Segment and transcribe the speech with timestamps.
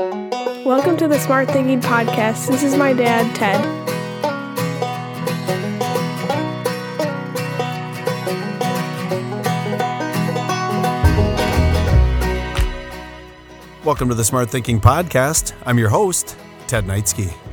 [0.00, 2.48] Welcome to the Smart Thinking Podcast.
[2.48, 3.60] This is my dad, Ted.
[13.84, 15.52] Welcome to the Smart Thinking Podcast.
[15.66, 17.49] I'm your host, Ted Neitzke.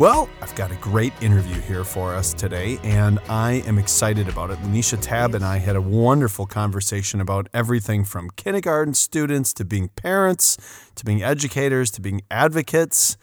[0.00, 4.50] Well, I've got a great interview here for us today, and I am excited about
[4.50, 4.58] it.
[4.60, 9.88] LeNesha Tabb and I had a wonderful conversation about everything from kindergarten students to being
[9.88, 10.56] parents,
[10.94, 13.18] to being educators, to being advocates.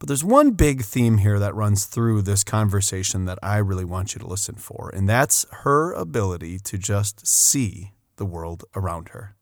[0.00, 4.16] But there's one big theme here that runs through this conversation that I really want
[4.16, 9.36] you to listen for, and that's her ability to just see the world around her.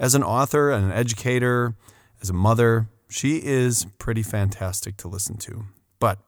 [0.00, 1.76] As an author and an educator,
[2.20, 5.66] as a mother, she is pretty fantastic to listen to.
[5.98, 6.18] But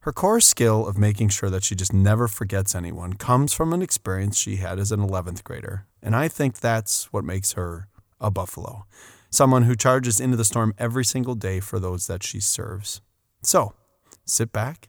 [0.00, 3.82] her core skill of making sure that she just never forgets anyone comes from an
[3.82, 5.86] experience she had as an 11th grader.
[6.02, 7.88] And I think that's what makes her
[8.20, 8.86] a buffalo
[9.32, 13.00] someone who charges into the storm every single day for those that she serves.
[13.42, 13.72] So
[14.26, 14.88] sit back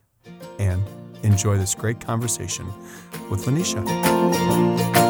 [0.59, 0.83] and
[1.23, 2.67] enjoy this great conversation
[3.29, 5.02] with LeNesha.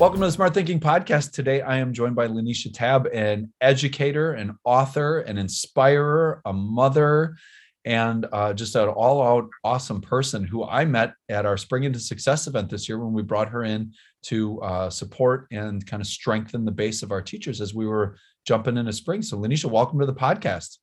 [0.00, 1.32] Welcome to the Smart Thinking Podcast.
[1.32, 7.36] Today, I am joined by LeNesha Tabb, an educator, an author, an inspirer, a mother,
[7.84, 12.46] and uh, just an all-out awesome person who I met at our Spring into Success
[12.46, 13.92] event this year when we brought her in
[14.22, 18.16] to uh, support and kind of strengthen the base of our teachers as we were
[18.46, 19.20] jumping into spring.
[19.20, 20.78] So, LeNesha, welcome to the podcast.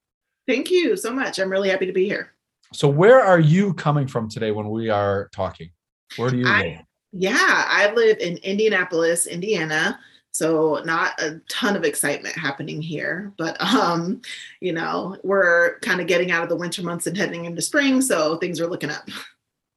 [0.48, 1.40] Thank you so much.
[1.40, 2.36] I'm really happy to be here.
[2.72, 5.72] So, where are you coming from today when we are talking?
[6.18, 6.87] Where do you I, live?
[7.20, 10.00] Yeah, I live in Indianapolis, Indiana.
[10.32, 14.22] So not a ton of excitement happening here, but um,
[14.62, 18.02] you know, we're kind of getting out of the winter months and heading into spring,
[18.02, 19.10] so things are looking up.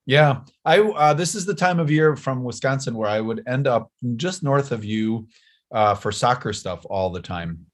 [0.04, 3.66] Yeah, I uh, this is the time of year from Wisconsin where I would end
[3.66, 5.28] up just north of you
[5.72, 7.64] uh, for soccer stuff all the time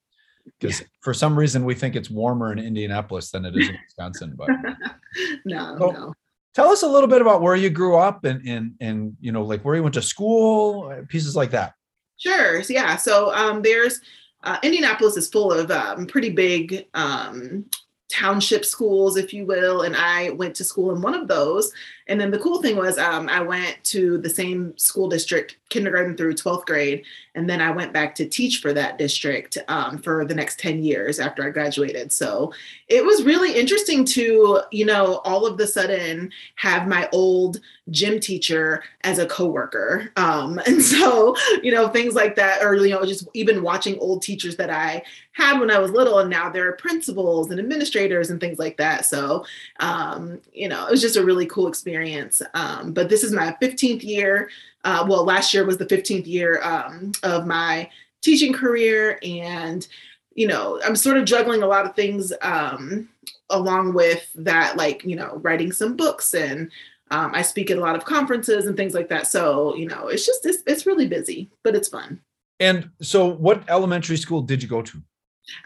[0.45, 0.87] because yeah.
[1.01, 4.35] for some reason we think it's warmer in Indianapolis than it is in Wisconsin.
[4.37, 4.51] But
[5.45, 6.15] no, so, no
[6.57, 9.43] tell us a little bit about where you grew up and and and you know
[9.43, 11.75] like where you went to school pieces like that.
[12.17, 14.01] Sure yeah so um, there's
[14.43, 17.67] uh, indianapolis is full of um, pretty big um,
[18.11, 21.73] township schools if you will and i went to school in one of those
[22.09, 26.17] and then the cool thing was um, i went to the same school district kindergarten
[26.17, 30.25] through 12th grade and then i went back to teach for that district um, for
[30.25, 32.13] the next 10 years after i graduated.
[32.13, 32.53] So
[32.89, 38.21] it was really interesting to you know all of the sudden have my old gym
[38.21, 40.13] teacher as a coworker.
[40.17, 44.23] Um, and so you know things like that or you know just even watching old
[44.23, 45.03] teachers that i
[45.33, 49.07] had when i was little and now they're principals and administrators and things like that.
[49.07, 49.45] So
[49.81, 52.43] um, you know it was just a really cool experience experience.
[52.55, 54.51] Um, but this is my 15th year.
[54.85, 57.89] Uh, well, last year was the 15th year um, of my
[58.23, 59.19] teaching career.
[59.23, 59.87] And,
[60.35, 63.09] you know, I'm sort of juggling a lot of things um,
[63.51, 66.71] along with that, like, you know, writing some books and
[67.13, 69.29] um, I speak at a lot of conferences and things like that.
[69.29, 72.21] So, you know, it's just, it's, it's really busy, but it's fun.
[72.59, 75.03] And so, what elementary school did you go to?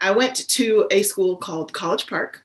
[0.01, 2.43] I went to a school called College Park.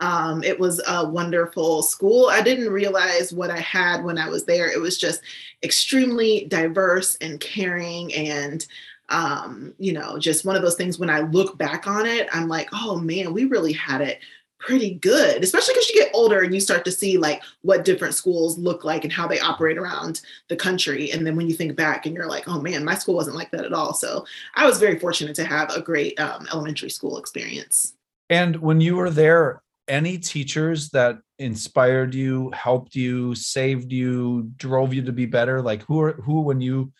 [0.00, 2.28] Um, it was a wonderful school.
[2.30, 4.70] I didn't realize what I had when I was there.
[4.70, 5.22] It was just
[5.62, 8.66] extremely diverse and caring and
[9.10, 12.46] um, you know, just one of those things when I look back on it, I'm
[12.46, 14.20] like, oh man, we really had it
[14.60, 18.14] pretty good, especially because you get older and you start to see like what different
[18.14, 21.10] schools look like and how they operate around the country.
[21.10, 23.50] And then when you think back and you're like, oh man, my school wasn't like
[23.52, 23.94] that at all.
[23.94, 27.94] So I was very fortunate to have a great um, elementary school experience.
[28.28, 34.94] And when you were there, any teachers that inspired you, helped you, saved you, drove
[34.94, 35.60] you to be better?
[35.60, 36.92] Like who are who when you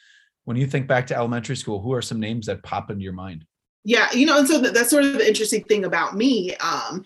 [0.45, 3.13] when you think back to elementary school, who are some names that pop into your
[3.13, 3.47] mind?
[3.85, 6.55] Yeah, you know, and so that's sort of the interesting thing about me.
[6.57, 7.05] Um,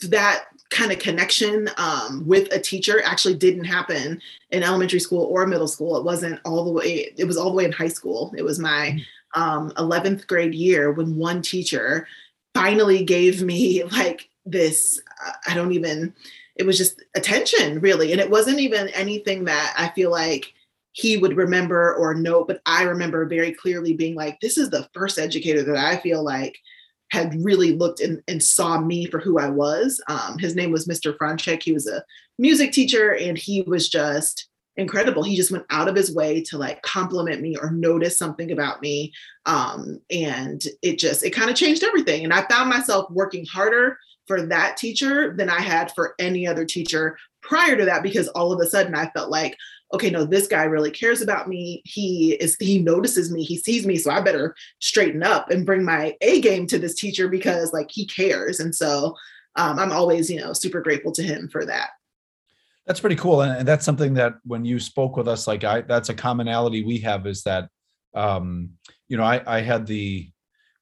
[0.00, 4.20] that kind of connection um, with a teacher actually didn't happen
[4.50, 5.96] in elementary school or middle school.
[5.96, 7.12] It wasn't all the way.
[7.16, 8.34] It was all the way in high school.
[8.36, 8.98] It was my
[9.36, 9.40] mm.
[9.40, 12.08] um, 11th grade year when one teacher
[12.54, 15.00] finally gave me like this
[15.46, 16.14] i don't even
[16.56, 20.52] it was just attention really and it wasn't even anything that i feel like
[20.92, 24.88] he would remember or know but i remember very clearly being like this is the
[24.94, 26.56] first educator that i feel like
[27.12, 30.86] had really looked and, and saw me for who i was um, his name was
[30.86, 32.02] mr franchek he was a
[32.38, 35.22] music teacher and he was just incredible.
[35.22, 38.82] He just went out of his way to like compliment me or notice something about
[38.82, 39.12] me.
[39.46, 42.24] Um, and it just, it kind of changed everything.
[42.24, 46.64] And I found myself working harder for that teacher than I had for any other
[46.64, 49.56] teacher prior to that because all of a sudden I felt like,
[49.92, 51.80] okay, no, this guy really cares about me.
[51.84, 53.96] He is, he notices me, he sees me.
[53.96, 57.88] So I better straighten up and bring my A game to this teacher because like
[57.90, 58.58] he cares.
[58.58, 59.14] And so
[59.54, 61.90] um, I'm always, you know, super grateful to him for that.
[62.86, 63.42] That's pretty cool.
[63.42, 66.98] And, that's something that when you spoke with us, like I, that's a commonality we
[66.98, 67.68] have is that,
[68.14, 68.70] um,
[69.08, 70.30] you know, I, I had the,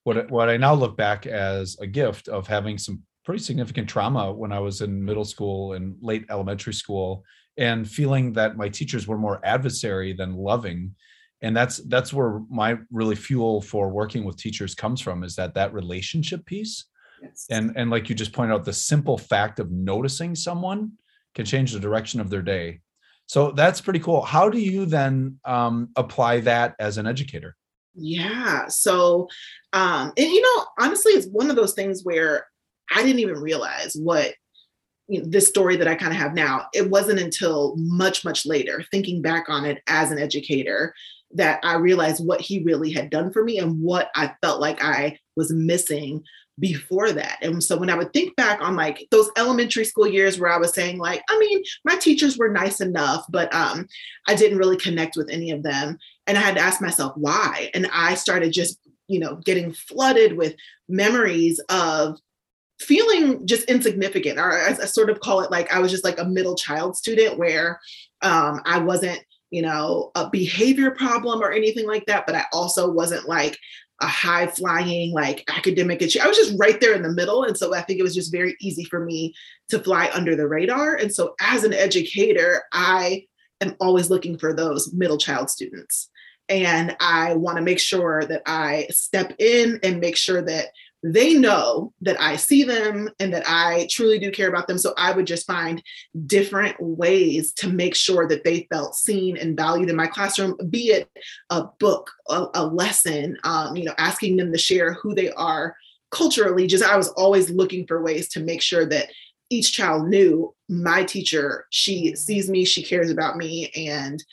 [0.05, 4.33] what, what I now look back as a gift of having some pretty significant trauma
[4.33, 7.25] when I was in middle school and late elementary school
[7.57, 10.95] and feeling that my teachers were more adversary than loving.
[11.43, 15.55] And that's that's where my really fuel for working with teachers comes from is that
[15.55, 16.87] that relationship piece.
[17.23, 17.47] Yes.
[17.49, 20.93] and and like you just pointed out the simple fact of noticing someone
[21.35, 22.81] can change the direction of their day.
[23.27, 24.21] So that's pretty cool.
[24.21, 27.57] How do you then um, apply that as an educator?
[27.95, 29.29] Yeah so
[29.73, 32.49] um and you know honestly it's one of those things where
[32.91, 34.35] i didn't even realize what
[35.07, 38.47] you know, this story that I kind of have now, it wasn't until much, much
[38.47, 40.95] later, thinking back on it as an educator,
[41.35, 44.83] that I realized what he really had done for me and what I felt like
[44.83, 46.23] I was missing
[46.61, 47.39] before that.
[47.43, 50.59] And so when I would think back on like those elementary school years where I
[50.59, 53.89] was saying like, I mean, my teachers were nice enough, but um,
[54.29, 55.99] I didn't really connect with any of them.
[56.29, 57.71] And I had to ask myself why.
[57.75, 58.79] And I started just,
[59.09, 60.55] you know, getting flooded with
[60.89, 62.21] memories of
[62.81, 64.39] feeling just insignificant.
[64.39, 66.97] Or I, I, sort of call it like i was just like a middle child
[66.97, 67.81] student where
[68.23, 72.91] um, i wasn't you know a behavior problem or anything like that but i also
[72.91, 73.59] wasn't like
[74.01, 76.27] a high flying like academic achievement.
[76.27, 78.33] i was just right there in the middle and so i think it was just
[78.33, 79.33] very easy for me
[79.69, 80.97] to fly under the radar.
[80.97, 83.25] And so as an educator i
[83.61, 86.11] am always looking for those middle child students.
[86.49, 90.67] And i want to make sure that i step in and make sure that
[91.07, 94.79] they know that I see them and that I truly do care about them.
[94.79, 95.83] So I would just find
[96.27, 100.85] different ways to make sure that they felt seen and valued in my classroom, be
[100.89, 101.11] it
[101.51, 105.77] a book, a, a lesson, um, you know, asking them to share who they are
[106.11, 106.67] culturally.
[106.67, 109.11] Just I was always looking for ways to make sure that
[109.51, 114.25] each child knew my teacher, she sees me, she cares about me, and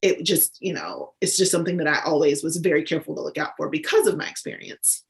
[0.00, 3.36] it just, you know, it's just something that I always was very careful to look
[3.36, 5.04] out for because of my experience.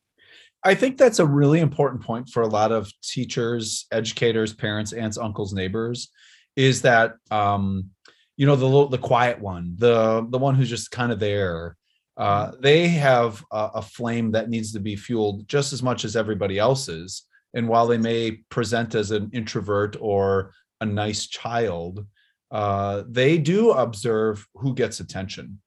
[0.62, 5.16] I think that's a really important point for a lot of teachers, educators, parents, aunts,
[5.16, 6.10] uncles, neighbors,
[6.54, 7.90] is that um,
[8.36, 11.76] you know the the quiet one, the the one who's just kind of there.
[12.16, 12.60] Uh, mm-hmm.
[12.60, 16.58] they have a, a flame that needs to be fueled just as much as everybody
[16.58, 17.22] else's.
[17.54, 22.06] And while they may present as an introvert or a nice child,
[22.50, 25.60] uh, they do observe who gets attention,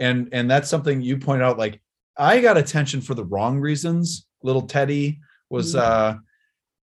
[0.00, 1.56] and and that's something you point out.
[1.56, 1.80] Like
[2.16, 6.16] I got attention for the wrong reasons little Teddy was mm-hmm.
[6.16, 6.18] uh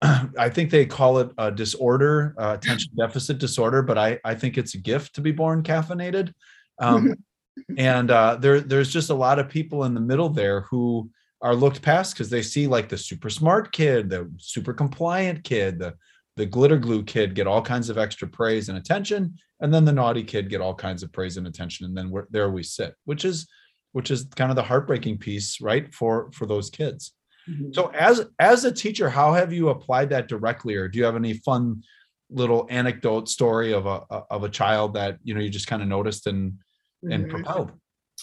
[0.39, 4.59] I think they call it a disorder, uh, attention deficit disorder, but I, I think
[4.59, 6.33] it's a gift to be born caffeinated.
[6.81, 7.15] Um,
[7.79, 11.11] and uh, there, there's just a lot of people in the middle there who
[11.41, 15.79] are looked past because they see like the super smart kid, the super compliant kid,
[15.79, 15.95] the
[16.37, 19.93] the glitter glue kid get all kinds of extra praise and attention, and then the
[19.93, 22.95] naughty kid get all kinds of praise and attention, and then we're, there we sit,
[23.05, 23.47] which is
[23.93, 27.13] which is kind of the heartbreaking piece, right, for for those kids.
[27.49, 27.73] Mm-hmm.
[27.73, 31.17] So as as a teacher, how have you applied that directly, or do you have
[31.17, 31.83] any fun
[32.31, 35.89] little anecdote story of a of a child that you know you just kind of
[35.89, 36.55] noticed and
[37.03, 37.31] and mm-hmm.
[37.31, 37.73] propelled?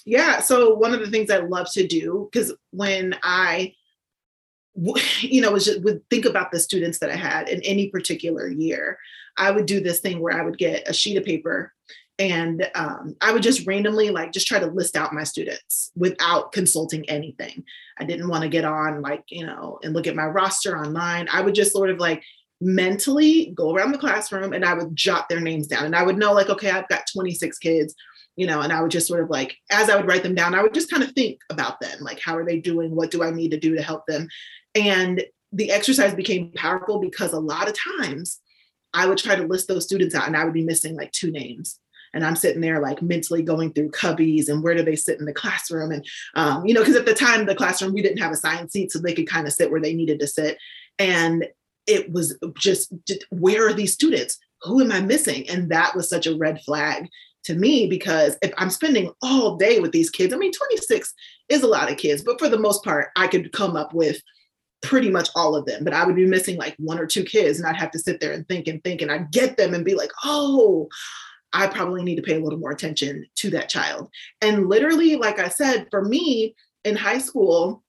[0.05, 0.39] Yeah.
[0.39, 3.73] So one of the things I love to do because when I
[5.21, 8.47] you know, was just, would think about the students that I had in any particular
[8.47, 8.97] year.
[9.37, 11.73] I would do this thing where I would get a sheet of paper
[12.19, 16.51] and um, i would just randomly like just try to list out my students without
[16.51, 17.63] consulting anything.
[17.97, 21.27] I didn't want to get on like you know and look at my roster online.
[21.31, 22.23] I would just sort of like
[22.61, 25.85] mentally go around the classroom and i would jot their names down.
[25.85, 27.95] And i would know like okay i've got 26 kids
[28.35, 30.53] you know and i would just sort of like as i would write them down
[30.53, 32.95] i would just kind of think about them like how are they doing?
[32.95, 34.27] What do i need to do to help them?
[34.75, 38.39] And the exercise became powerful because a lot of times
[38.93, 41.31] i would try to list those students out and i would be missing like two
[41.31, 41.79] names
[42.13, 45.25] and i'm sitting there like mentally going through cubbies and where do they sit in
[45.25, 45.91] the classroom?
[45.91, 48.93] And um, you know because at the time the classroom we didn't have assigned seats
[48.93, 50.57] so they could kind of sit where they needed to sit.
[50.97, 51.45] And
[51.87, 54.37] it was just, just where are these students?
[54.63, 55.49] Who am i missing?
[55.49, 57.07] And that was such a red flag
[57.45, 61.13] to me because if i'm spending all day with these kids i mean 26
[61.47, 64.21] is a lot of kids but for the most part i could come up with
[64.81, 67.59] pretty much all of them, but I would be missing like one or two kids
[67.59, 69.83] and I'd have to sit there and think and think and I'd get them and
[69.83, 70.87] be like, oh,
[71.53, 74.09] I probably need to pay a little more attention to that child.
[74.41, 77.83] And literally, like I said, for me in high school,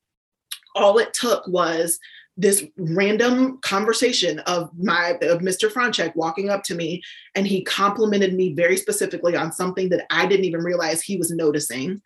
[0.74, 1.98] all it took was
[2.36, 5.70] this random conversation of my of Mr.
[5.70, 7.02] Franchek walking up to me
[7.34, 11.30] and he complimented me very specifically on something that I didn't even realize he was
[11.30, 12.00] noticing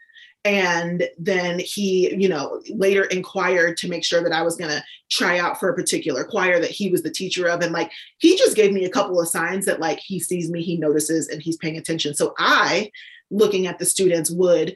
[0.44, 4.82] and then he you know later inquired to make sure that i was going to
[5.14, 7.62] try out for a particular choir that he was the teacher of.
[7.62, 10.62] And like he just gave me a couple of signs that like he sees me
[10.62, 12.14] he notices and he's paying attention.
[12.14, 12.90] So i
[13.30, 14.74] looking at the students would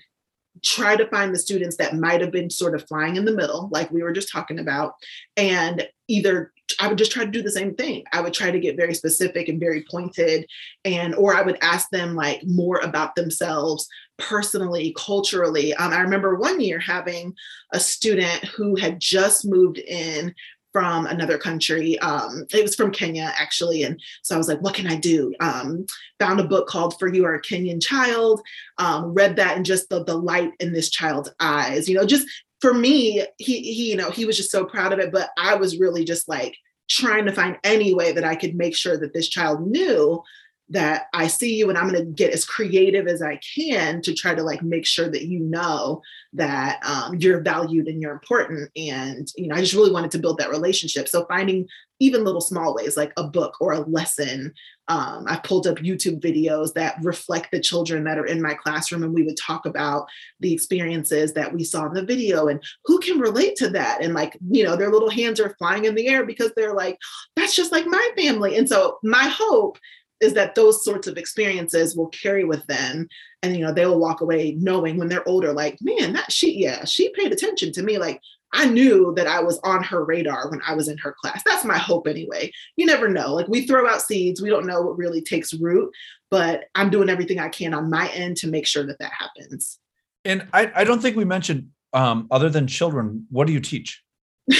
[0.64, 3.68] try to find the students that might have been sort of flying in the middle
[3.70, 4.94] like we were just talking about
[5.36, 8.04] and either I would just try to do the same thing.
[8.12, 10.46] I would try to get very specific and very pointed
[10.84, 15.74] and or I would ask them like more about themselves personally, culturally.
[15.74, 17.34] Um, I remember one year having
[17.72, 20.34] a student who had just moved in
[20.72, 21.98] from another country.
[22.00, 23.84] Um, it was from Kenya, actually.
[23.84, 25.34] And so I was like, what can I do?
[25.40, 25.86] Um,
[26.20, 28.42] found a book called For You Are a Kenyan Child,
[28.76, 32.28] um, read that and just the, the light in this child's eyes, you know, just
[32.60, 35.12] for me, he, he, you know, he was just so proud of it.
[35.12, 36.56] But I was really just like
[36.88, 40.22] trying to find any way that I could make sure that this child knew
[40.70, 44.14] that I see you and I'm going to get as creative as I can to
[44.14, 46.02] try to like make sure that you know
[46.34, 48.70] that um, you're valued and you're important.
[48.76, 51.08] And, you know, I just really wanted to build that relationship.
[51.08, 51.66] So finding
[52.00, 54.52] even little small ways like a book or a lesson.
[54.88, 59.02] Um, I've pulled up YouTube videos that reflect the children that are in my classroom,
[59.02, 60.06] and we would talk about
[60.40, 64.02] the experiences that we saw in the video and who can relate to that.
[64.02, 66.98] And like, you know, their little hands are flying in the air because they're like,
[67.36, 68.56] that's just like my family.
[68.56, 69.78] And so my hope
[70.20, 73.08] is that those sorts of experiences will carry with them.
[73.42, 76.58] And you know they will walk away knowing when they're older like man that she
[76.58, 77.98] yeah she paid attention to me.
[77.98, 78.20] Like
[78.54, 81.42] i knew that i was on her radar when i was in her class.
[81.44, 82.50] That's my hope anyway.
[82.76, 83.34] You never know.
[83.34, 84.42] Like we throw out seeds.
[84.42, 85.92] We don't know what really takes root
[86.30, 89.78] but i'm doing everything i can on my end to make sure that that happens.
[90.24, 94.02] And i, I don't think we mentioned um, other than children what do you teach?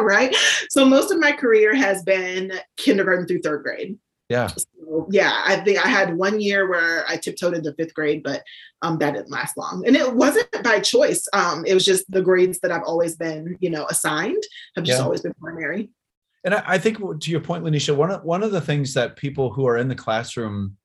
[0.00, 0.34] Right?
[0.70, 3.98] So most of my career has been kindergarten through third grade
[4.30, 4.46] yeah.
[4.46, 8.42] So, yeah, I think I had one year where I tiptoed into fifth grade, but
[8.82, 9.84] um, that didn't last long.
[9.86, 11.28] And it wasn't by choice.
[11.32, 14.42] Um, it was just the grades that I've always been, you know, assigned
[14.76, 15.04] have just yeah.
[15.04, 15.90] always been primary.
[16.44, 19.16] And I, I think to your point, LeNesha, one of one of the things that
[19.16, 20.76] people who are in the classroom,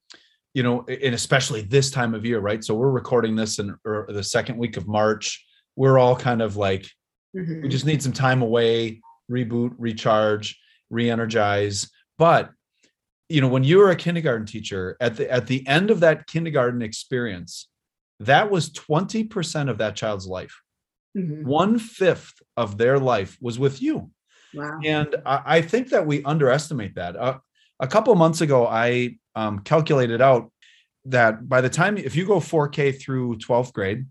[0.54, 2.64] you know, and especially this time of year, right?
[2.64, 5.46] So we're recording this in the second week of March.
[5.76, 6.90] We're all kind of like,
[7.36, 7.62] mm-hmm.
[7.62, 10.60] we just need some time away, reboot, recharge,
[10.90, 11.90] re-energize.
[12.18, 12.52] But
[13.30, 16.28] you know when you were a kindergarten teacher at the at the end of that
[16.28, 17.68] kindergarten experience
[18.22, 20.62] that was 20% of that child's life
[21.18, 21.48] mm-hmm.
[21.48, 24.12] one fifth of their life was with you
[24.54, 24.80] wow.
[24.84, 27.40] and I, I think that we underestimate that uh,
[27.80, 30.52] a couple months ago i um, calculated out
[31.06, 34.06] that by the time if you go 4k through 12th grade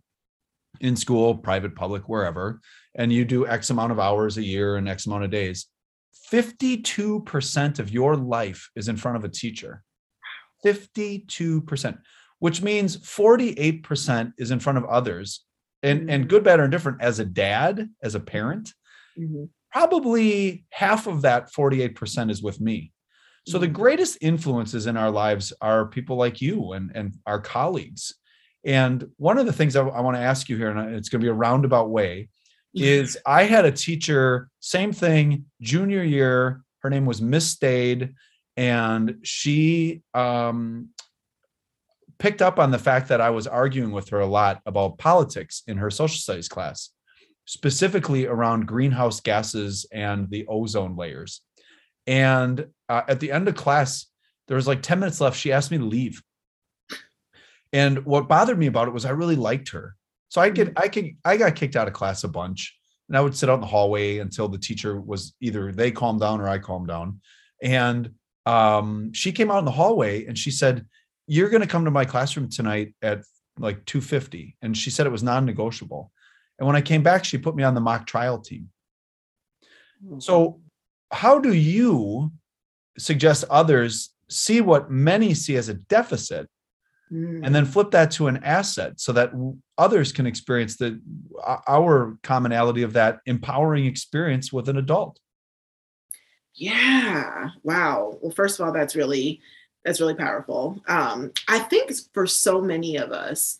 [0.80, 2.60] in school private public wherever
[2.96, 5.66] and you do x amount of hours a year and x amount of days
[6.32, 9.82] 52% of your life is in front of a teacher.
[10.64, 11.98] 52%,
[12.38, 15.44] which means 48% is in front of others.
[15.82, 16.28] And, and mm-hmm.
[16.28, 18.72] good, bad, or indifferent, as a dad, as a parent,
[19.18, 19.44] mm-hmm.
[19.70, 22.92] probably half of that 48% is with me.
[23.46, 23.74] So the mm-hmm.
[23.74, 28.14] greatest influences in our lives are people like you and, and our colleagues.
[28.64, 31.20] And one of the things I, I want to ask you here, and it's going
[31.20, 32.30] to be a roundabout way,
[32.74, 36.62] is I had a teacher, same thing, junior year.
[36.80, 38.14] Her name was Miss Stade,
[38.56, 40.90] and she um,
[42.18, 45.62] picked up on the fact that I was arguing with her a lot about politics
[45.66, 46.90] in her social studies class,
[47.46, 51.40] specifically around greenhouse gases and the ozone layers.
[52.06, 54.06] And uh, at the end of class,
[54.48, 55.38] there was like 10 minutes left.
[55.38, 56.22] She asked me to leave.
[57.72, 59.96] And what bothered me about it was I really liked her.
[60.34, 60.82] So I get mm-hmm.
[60.82, 62.76] I could I got kicked out of class a bunch,
[63.08, 66.22] and I would sit out in the hallway until the teacher was either they calmed
[66.22, 67.20] down or I calmed down.
[67.62, 68.10] And
[68.44, 70.86] um, she came out in the hallway and she said,
[71.28, 73.22] "You're going to come to my classroom tonight at
[73.60, 76.10] like 2:50," and she said it was non-negotiable.
[76.58, 78.70] And when I came back, she put me on the mock trial team.
[80.04, 80.18] Mm-hmm.
[80.18, 80.60] So,
[81.12, 82.32] how do you
[82.98, 86.48] suggest others see what many see as a deficit
[87.10, 87.52] and mm.
[87.52, 89.30] then flip that to an asset so that
[89.78, 91.00] others can experience the
[91.66, 95.18] our commonality of that empowering experience with an adult.
[96.54, 97.50] Yeah.
[97.62, 98.18] Wow.
[98.20, 99.40] Well first of all that's really
[99.84, 100.82] that's really powerful.
[100.86, 103.58] Um i think for so many of us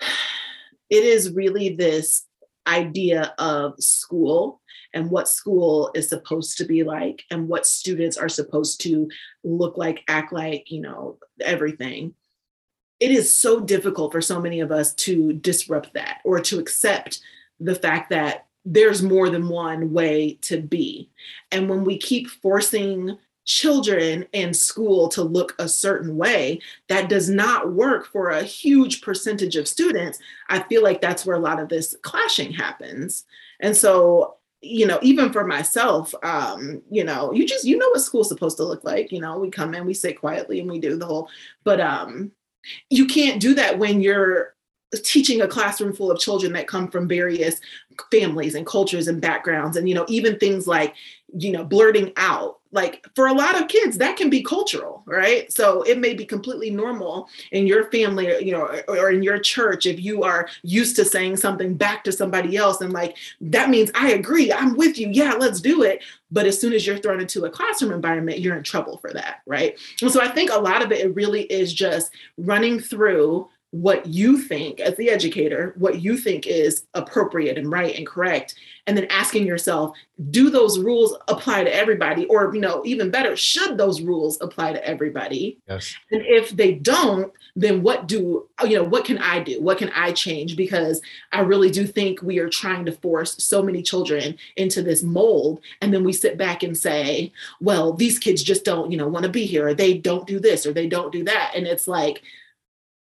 [0.90, 2.24] it is really this
[2.66, 4.60] idea of school
[4.94, 9.08] and what school is supposed to be like and what students are supposed to
[9.44, 12.14] look like act like you know everything
[13.00, 17.20] it is so difficult for so many of us to disrupt that or to accept
[17.60, 21.10] the fact that there's more than one way to be.
[21.52, 23.16] And when we keep forcing
[23.48, 29.00] children in school to look a certain way that does not work for a huge
[29.00, 30.18] percentage of students.
[30.50, 33.24] I feel like that's where a lot of this clashing happens.
[33.60, 38.00] And so you know even for myself um you know you just you know what
[38.00, 39.10] school's supposed to look like.
[39.10, 41.30] You know we come in we sit quietly and we do the whole
[41.64, 42.30] but um
[42.90, 44.54] you can't do that when you're
[45.02, 47.60] teaching a classroom full of children that come from various
[48.10, 50.94] families and cultures and backgrounds and you know even things like
[51.36, 55.50] you know blurting out like for a lot of kids that can be cultural right?
[55.52, 59.86] So it may be completely normal in your family you know or, in your church
[59.86, 63.90] if you are used to saying something back to somebody else and like that means
[63.94, 66.02] i agree i'm with you yeah let's do it.
[66.30, 69.40] But as soon as you're thrown into a classroom environment you're in trouble for that
[69.46, 69.78] right?
[70.02, 74.06] And so i think a lot of it, it really is just running through what
[74.06, 78.54] you think as the educator what you think is appropriate and right and correct
[78.86, 79.94] and then asking yourself
[80.30, 82.26] do those rules apply to everybody?
[82.26, 85.58] Or you know even better should those rules apply to everybody?
[85.68, 85.94] Yes.
[86.10, 89.60] And if they don't then what do you know what can i do?
[89.60, 90.56] What can i change?
[90.56, 91.00] Because
[91.32, 95.60] i really do think we are trying to force so many children into this mold
[95.82, 99.24] and then we sit back and say well these kids just don't you know want
[99.24, 101.52] to be here or they don't do this or they don't do that.
[101.54, 102.22] And it's like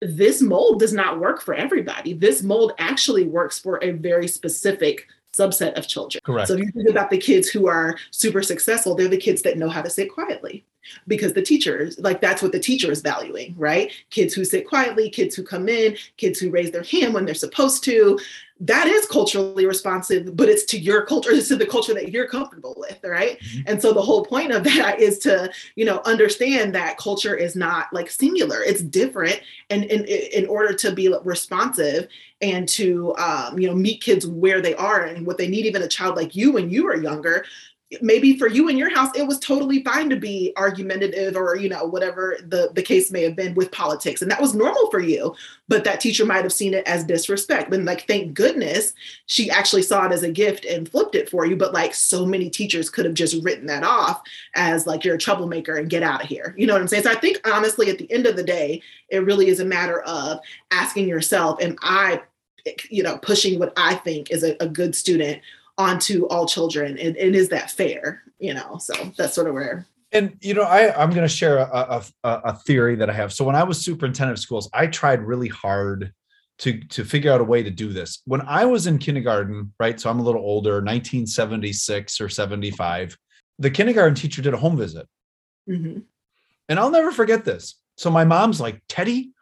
[0.00, 2.12] this mold does not work for everybody.
[2.12, 6.20] This mold actually works for a very specific subset of children.
[6.24, 6.48] Correct.
[6.48, 9.58] So if you think about the kids who are super successful, they're the kids that
[9.58, 10.64] know how to sit quietly
[11.08, 13.90] because the teachers, like that's what the teacher is valuing, right?
[14.10, 17.34] Kids who sit quietly, kids who come in, kids who raise their hand when they're
[17.34, 18.18] supposed to,
[18.60, 22.28] that is culturally responsive, but it's to your culture, it's to the culture that you're
[22.28, 23.38] comfortable with, right?
[23.40, 23.62] Mm-hmm.
[23.66, 27.56] And so the whole point of that is to, you know, understand that culture is
[27.56, 29.40] not like singular, it's different.
[29.70, 32.08] And in, in order to be responsive
[32.40, 35.82] and to, um, you know, meet kids where they are and what they need, even
[35.82, 37.44] a child like you when you were younger,
[38.00, 41.68] maybe for you in your house it was totally fine to be argumentative or you
[41.68, 44.22] know whatever the the case may have been with politics.
[44.22, 45.34] And that was normal for you
[45.68, 47.70] but that teacher might have seen it as disrespect.
[47.70, 48.92] But like thank goodness
[49.26, 51.56] she actually saw it as a gift and flipped it for you.
[51.56, 54.22] But like so many teachers could have just written that off
[54.54, 56.54] as like you're a troublemaker and get out of here.
[56.56, 57.04] You know what i'm saying?
[57.04, 60.02] So i think honestly at the end of the day it really is a matter
[60.02, 62.20] of asking yourself am i
[62.90, 65.40] you know pushing what i think is a, a good student
[65.78, 66.98] onto all children.
[66.98, 70.62] And, and is that fair you know so that's sort of where and you know
[70.62, 73.32] i i'm going to share a, a, a theory that i have.
[73.32, 76.12] So when i was superintendent of schools i tried really hard
[76.58, 78.22] to to figure out a way to do this.
[78.26, 83.16] When i was in kindergarten right so i'm a little older 1976 or 75
[83.58, 85.06] the kindergarten teacher did a home visit.
[85.68, 86.00] Mm-hmm.
[86.68, 87.76] and i'll never forget this.
[87.96, 89.32] So my mom's like teddy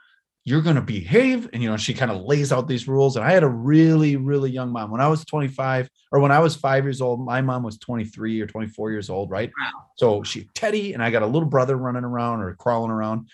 [0.45, 3.25] you're going to behave and you know she kind of lays out these rules and
[3.25, 6.57] i had a really really young mom when i was 25 or when i was
[6.57, 9.71] five years old my mom was 23 or 24 years old right wow.
[9.97, 13.29] so she teddy and i got a little brother running around or crawling around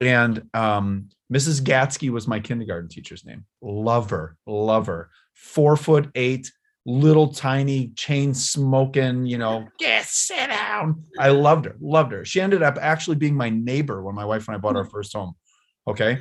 [0.00, 6.50] and um, mrs gatsky was my kindergarten teacher's name lover lover four foot eight
[6.84, 11.04] little tiny chain smoking, you know, yes, sit down.
[11.16, 12.24] I loved her, loved her.
[12.24, 15.12] She ended up actually being my neighbor when my wife and I bought our first
[15.12, 15.34] home.
[15.86, 16.18] Okay.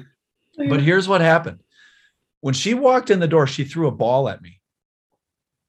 [0.58, 1.62] But here's what happened.
[2.42, 4.60] When she walked in the door, she threw a ball at me,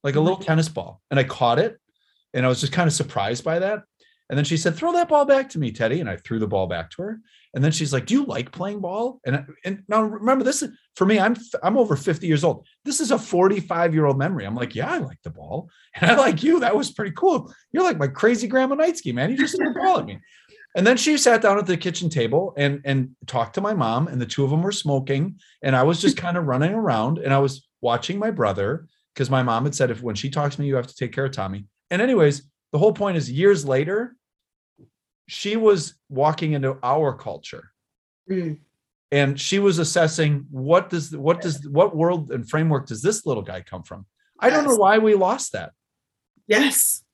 [0.03, 0.47] like a little mm-hmm.
[0.47, 1.01] tennis ball.
[1.11, 1.79] And I caught it.
[2.35, 3.83] And I was just kind of surprised by that.
[4.31, 6.01] And then she said, throw that ball back to me, Teddy.
[6.01, 7.21] And I threw the ball back to her.
[7.55, 9.21] And then she's like, do you like playing ball?
[9.27, 12.67] And, and now remember, this is for me, I'm, I'm over 50 years old.
[12.85, 14.47] This is a 45 year old memory.
[14.47, 15.69] I'm like, yeah, I like the ball.
[16.01, 16.61] And I like you.
[16.61, 17.53] That was pretty cool.
[17.71, 19.31] You're like my crazy grandma Neitzke, man.
[19.31, 20.19] You just threw a ball at me.
[20.75, 24.09] And then she sat down at the kitchen table and and talked to my mom,
[24.09, 27.19] and the two of them were smoking, and I was just kind of running around,
[27.19, 30.57] and I was watching my brother because my mom had said if when she talks
[30.57, 31.67] to me, you have to take care of Tommy.
[31.91, 34.17] And anyways, the whole point is years later,
[35.29, 37.71] she was walking into our culture.
[38.31, 38.59] Mm.
[39.11, 43.43] And she was assessing what does what does what world and framework does this little
[43.43, 44.07] guy come from?
[44.41, 44.57] I yes.
[44.57, 45.73] don't know why we lost that.
[46.47, 47.05] Yes.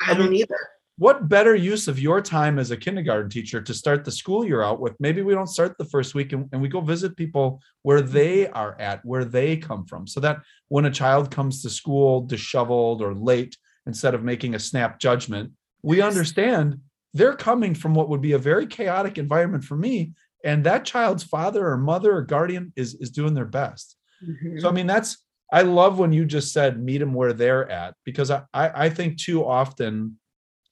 [0.00, 0.56] I, I don't either
[0.98, 4.62] what better use of your time as a kindergarten teacher to start the school year
[4.62, 4.94] out with?
[4.98, 8.48] Maybe we don't start the first week and, and, we go visit people where they
[8.48, 13.02] are at where they come from so that when a child comes to school disheveled
[13.02, 13.56] or late
[13.86, 16.80] instead of making a snap judgment we understand
[17.14, 20.12] they're coming from what would be a very chaotic environment for me
[20.44, 23.96] and that child's father or mother or guardian is is doing their best.
[24.24, 24.58] Mm-hmm.
[24.60, 25.18] so i mean that's
[25.52, 29.18] i love when you just said meet them where they're at because i i think
[29.18, 30.18] too often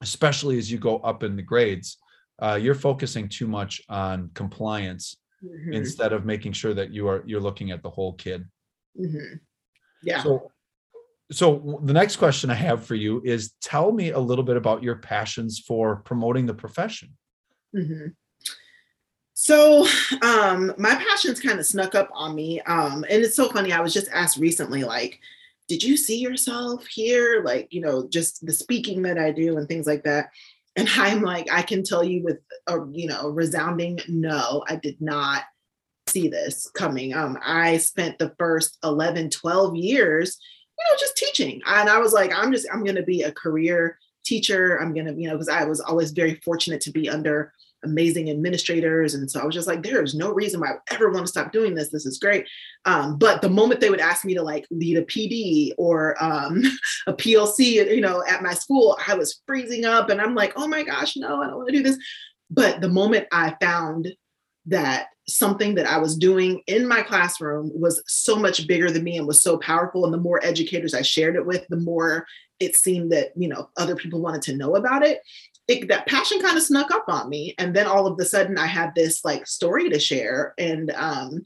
[0.07, 1.97] especially as you go up in the grades,
[2.43, 5.73] uh, you're focusing too much on compliance mm-hmm.
[5.73, 8.41] instead of making sure that you are you're looking at the whole kid.
[8.99, 9.37] Mm-hmm.
[10.03, 10.21] Yeah.
[10.23, 10.51] So
[11.31, 14.83] so the next question I have for you is tell me a little bit about
[14.83, 17.09] your passions for promoting the profession.
[17.75, 18.09] Mm-hmm.
[19.33, 19.87] So
[20.21, 22.61] um, my passions kind of snuck up on me.
[22.61, 23.73] Um, and it's so funny.
[23.73, 25.19] I was just asked recently, like,
[25.67, 27.41] did you see yourself here?
[27.43, 30.29] Like, you know, just the speaking that I do and things like that.
[30.75, 35.01] And I'm like, I can tell you with a, you know, resounding no, I did
[35.01, 35.43] not
[36.07, 37.13] see this coming.
[37.13, 40.37] Um, I spent the first 11, 12 years,
[40.77, 41.61] you know, just teaching.
[41.65, 44.77] And I was like, I'm just, I'm going to be a career teacher.
[44.77, 47.53] I'm going to, you know, because I was always very fortunate to be under
[47.85, 49.13] amazing administrators.
[49.13, 51.25] And so I was just like, there is no reason why I would ever want
[51.25, 51.89] to stop doing this.
[51.89, 52.47] This is great.
[52.85, 56.61] Um, but the moment they would ask me to like lead a PD or um,
[57.07, 60.67] a PLC, you know, at my school, I was freezing up and I'm like, oh
[60.67, 61.97] my gosh, no, I don't want to do this.
[62.49, 64.13] But the moment I found
[64.67, 69.17] that something that I was doing in my classroom was so much bigger than me
[69.17, 70.05] and was so powerful.
[70.05, 72.25] And the more educators I shared it with, the more
[72.59, 75.19] it seemed that, you know, other people wanted to know about it
[75.67, 78.57] it, that passion kind of snuck up on me and then all of a sudden
[78.57, 81.45] i had this like story to share and um,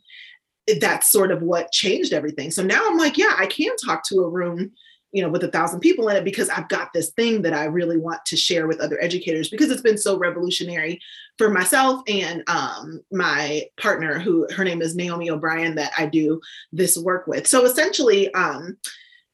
[0.80, 2.52] that's sort of what changed everything.
[2.52, 4.72] So now i'm like yeah i can talk to a room
[5.12, 7.66] you know with a thousand people in it because i've got this thing that i
[7.66, 11.00] really want to share with other educators because it's been so revolutionary
[11.40, 16.40] for myself and um, my partner who her name is naomi o'brien that i do
[16.72, 17.48] this work with.
[17.48, 18.78] So essentially um,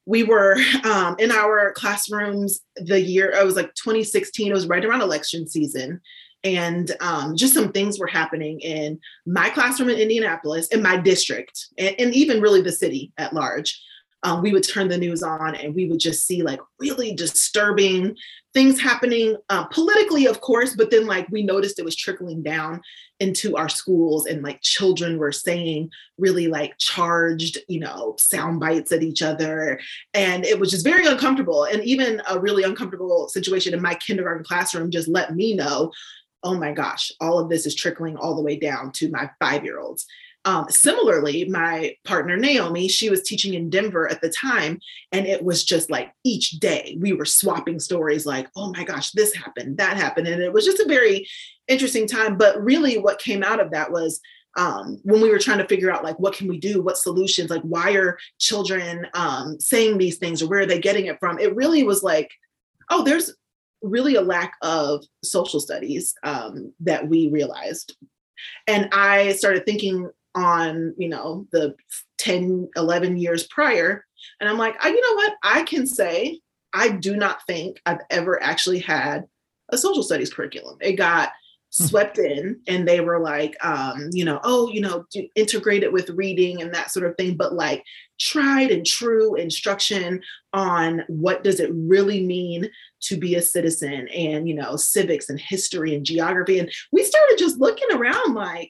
[0.05, 4.85] we were um, in our classrooms the year it was like 2016 it was right
[4.85, 6.01] around election season.
[6.43, 11.69] And um, just some things were happening in my classroom in indianapolis in my district
[11.79, 13.81] and, and even really the city at large.
[14.21, 18.15] Um, we would turn the news on and we would just see like really disturbing
[18.55, 22.81] things happening uh, politically, of course, but then like we noticed it was trickling down
[23.19, 28.93] into our schools and like children were saying really like charged, you know, sound bites
[28.93, 29.79] at each other.
[30.13, 31.65] And it was just very uncomfortable.
[31.65, 35.91] And even a really uncomfortable situation in my kindergarten classroom just let me know
[36.45, 39.63] oh my gosh, all of this is trickling all the way down to my five
[39.65, 40.05] year olds.
[40.45, 44.79] Um, similarly, my partner Naomi, she was teaching in Denver at the time,
[45.11, 49.11] and it was just like each day we were swapping stories, like, oh my gosh,
[49.11, 50.27] this happened, that happened.
[50.27, 51.27] And it was just a very
[51.67, 52.37] interesting time.
[52.37, 54.21] But really, what came out of that was
[54.57, 57.49] um, when we were trying to figure out like what can we do what solutions
[57.49, 61.39] like why are children um, saying these things or where are they getting it from
[61.39, 62.31] it really was like
[62.89, 63.33] oh there's
[63.81, 67.97] really a lack of social studies um, that we realized
[68.67, 71.75] and i started thinking on you know the
[72.17, 74.05] 10 11 years prior.
[74.39, 75.33] And i'm like oh, you know what?
[75.43, 76.39] I can say
[76.73, 79.25] i do not think i've ever actually had
[79.69, 80.77] a social studies curriculum.
[80.81, 81.31] It got
[81.75, 81.85] hmm.
[81.85, 86.09] swept in and they were like um, you know oh you know integrate it with
[86.11, 87.83] reading and that sort of thing but like
[88.19, 90.21] tried and true instruction
[90.53, 92.69] on what does it really mean
[93.01, 96.59] to be a citizen and you know civics and history and geography.
[96.59, 98.69] And we started just looking around like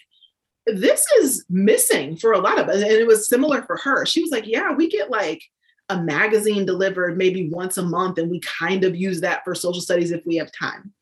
[0.65, 2.81] this is missing for a lot of us.
[2.81, 4.05] And it was similar for her.
[4.05, 5.43] She was like, Yeah, we get like
[5.89, 9.81] a magazine delivered maybe once a month, and we kind of use that for social
[9.81, 10.93] studies if we have time.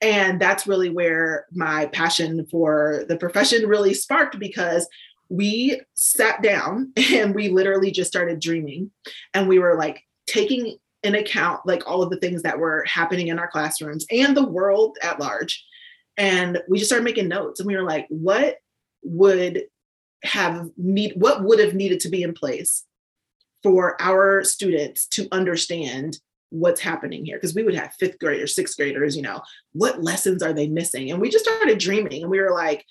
[0.00, 4.88] And that's really where my passion for the profession really sparked because
[5.28, 8.90] we sat down and we literally just started dreaming.
[9.34, 13.28] And we were like taking in account like all of the things that were happening
[13.28, 15.64] in our classrooms and the world at large.
[16.16, 18.58] And we just started making notes and we were like, what
[19.02, 19.64] would
[20.22, 22.84] have need what would have needed to be in place
[23.62, 26.18] for our students to understand
[26.50, 27.36] what's happening here?
[27.36, 29.40] Because we would have fifth graders sixth graders you know
[29.72, 31.10] what lessons are they missing?
[31.10, 32.84] And we just started dreaming and we were like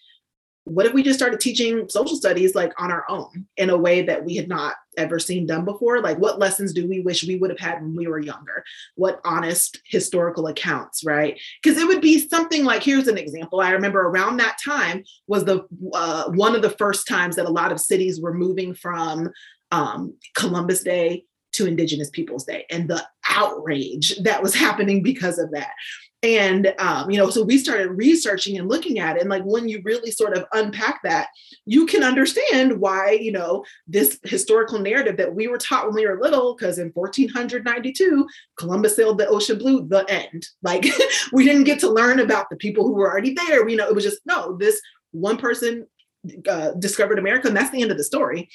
[0.69, 4.01] what if we just started teaching social studies like on our own in a way
[4.03, 6.01] that we had not ever seen done before?
[6.01, 8.63] Like what lessons do we wish we would have had when we were younger?
[8.95, 11.39] What honest historical accounts right?
[11.61, 13.59] Because it would be something like here's an example.
[13.59, 17.51] I remember around that time was the uh, one of the first times that a
[17.51, 19.29] lot of cities were moving from
[19.71, 25.51] um, columbus day to indigenous peoples day and the outrage that was happening because of
[25.51, 25.71] that
[26.21, 29.21] and um, you know so we started researching and looking at it.
[29.21, 31.29] And like when you really sort of unpack that
[31.65, 36.05] you can understand why you know this historical narrative that we were taught when we
[36.05, 38.27] were little because in 1492
[38.57, 40.47] columbus sailed the ocean blue the end.
[40.61, 40.85] Like
[41.31, 43.67] we didn't get to learn about the people who were already there.
[43.67, 45.87] You know it was just no this one person
[46.47, 48.49] uh, discovered america and that's the end of the story.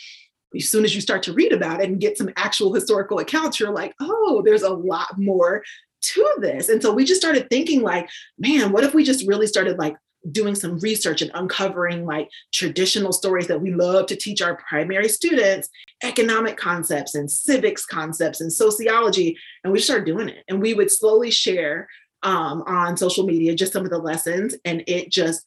[0.54, 3.58] As soon as you start to read about it and get some actual historical accounts,
[3.58, 5.64] you're like, oh, there's a lot more
[6.12, 6.68] to this.
[6.68, 9.96] And so we just started thinking like, man, what if we just really started like
[10.30, 15.08] doing some research and uncovering like traditional stories that we love to teach our primary
[15.08, 15.68] students
[16.02, 19.36] economic concepts and civics concepts and sociology.
[19.62, 20.44] And we started doing it.
[20.48, 21.88] And we would slowly share
[22.22, 24.54] um, on social media just some of the lessons.
[24.64, 25.44] And it just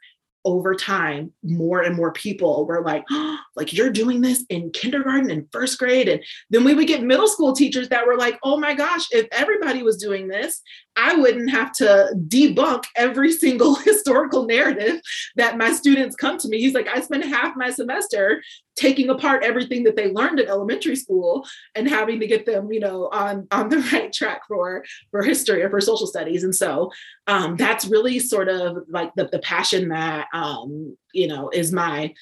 [0.47, 5.29] over time, more and more people were like, oh, like you're doing this in kindergarten
[5.29, 6.07] and first grade.
[6.07, 9.27] And then we would get middle school teachers that were like, oh my gosh, if
[9.31, 10.61] everybody was doing this,
[10.97, 14.99] I wouldn't have to debunk every single historical narrative
[15.35, 16.59] that my students come to me.
[16.59, 18.41] He's like, I spend half my semester
[18.75, 22.79] taking apart everything that they learned in elementary school and having to get them, you
[22.79, 26.43] know, on on the right track for for history or for social studies.
[26.43, 26.91] And so
[27.27, 32.13] um, that's really sort of like the the passion that um, you know is my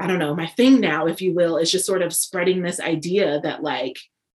[0.00, 2.78] I don't know my thing now, if you will, is just sort of spreading this
[2.78, 3.98] idea that like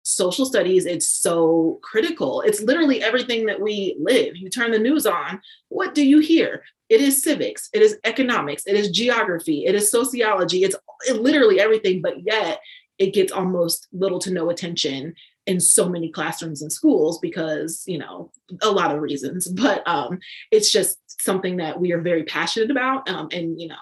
[0.08, 2.40] social studies it's so critical.
[2.42, 4.36] It's literally everything that we live.
[4.36, 6.62] You turn the news on what do you hear?
[6.88, 10.74] It is civics it is economics it is geography it is sociology it's
[11.12, 12.60] literally everything but yet
[12.98, 15.14] it gets almost little to no attention
[15.48, 18.30] in so many classrooms and schools because you know
[18.60, 20.20] a lot of reasons but um,
[20.52, 23.74] it's just something that we are very passionate about um, and you know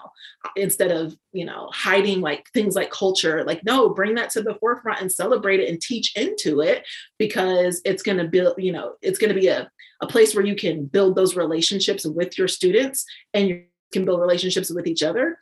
[0.55, 4.55] instead of you know hiding like things like culture like no bring that to the
[4.55, 6.87] forefront and celebrate it and teach into it
[7.19, 9.69] because it's going to build you know it's going to be a,
[10.01, 14.19] a place where you can build those relationships with your students and you can build
[14.19, 15.37] relationships with each other.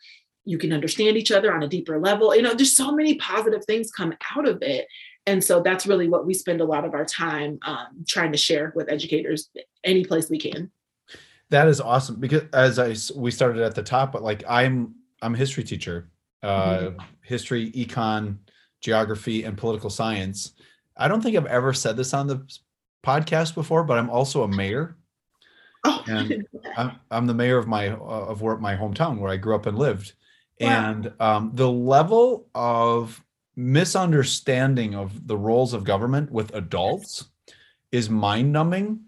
[0.48, 3.66] You can understand each other on a deeper level you know there's so many positive
[3.66, 4.88] things come out of it
[5.28, 8.38] and so that's really what we spend a lot of our time um, trying to
[8.38, 9.50] share with educators
[9.84, 10.72] any place we can.
[11.50, 15.36] That is awesome because as i we started at the top but like i'm i'm
[15.36, 16.10] a history teacher
[16.42, 17.06] uh mm-hmm.
[17.22, 18.38] history econ
[18.82, 20.54] geography and political science.
[20.98, 22.46] I don't think i've ever said this on the
[23.06, 24.98] podcast before but i'm also a mayor.
[25.84, 29.38] Oh, and I'm, I'm the mayor of my uh, of where my hometown where i
[29.38, 30.14] grew up and lived.
[30.60, 30.90] Wow.
[30.90, 33.22] and um, the level of
[33.56, 37.26] misunderstanding of the roles of government with adults
[37.92, 39.02] is mind numbing.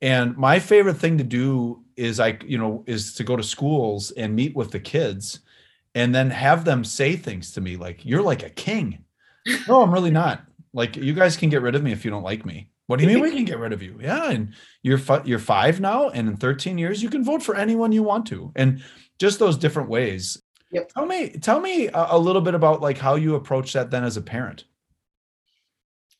[0.00, 4.10] And my favorite thing to do is I, you know, is to go to schools
[4.12, 5.40] and meet with the kids
[5.94, 9.04] and then have them say things to me like, you're like a king.
[9.68, 10.42] no, I'm really not.
[10.72, 12.70] Like, you guys can get rid of me if you don't like me.
[12.90, 14.00] What do you mean we can get rid of you?
[14.02, 17.54] Yeah, and you're fi- you're five now, and in 13 years you can vote for
[17.54, 18.82] anyone you want to, and
[19.20, 20.42] just those different ways.
[20.72, 20.92] Yep.
[20.92, 24.04] Tell me, tell me a, a little bit about like how you approach that then
[24.04, 24.64] as a parent.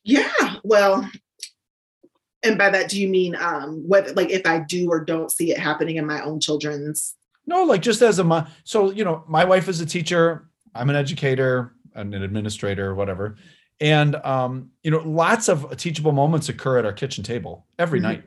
[0.03, 1.09] Yeah, well,
[2.43, 5.51] and by that, do you mean um whether like if I do or don't see
[5.51, 7.15] it happening in my own children's?
[7.45, 8.47] No, like just as a mom.
[8.63, 10.49] So you know, my wife is a teacher.
[10.73, 13.35] I'm an educator, an administrator, whatever.
[13.79, 18.07] And um, you know, lots of teachable moments occur at our kitchen table every mm-hmm.
[18.07, 18.23] night.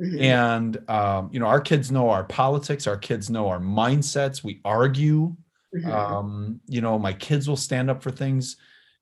[0.00, 0.20] Mm-hmm.
[0.20, 4.42] And um, you know, our kids know our politics, our kids know our mindsets.
[4.42, 5.36] We argue.
[5.74, 5.90] Mm-hmm.
[5.90, 8.56] Um, you know, my kids will stand up for things.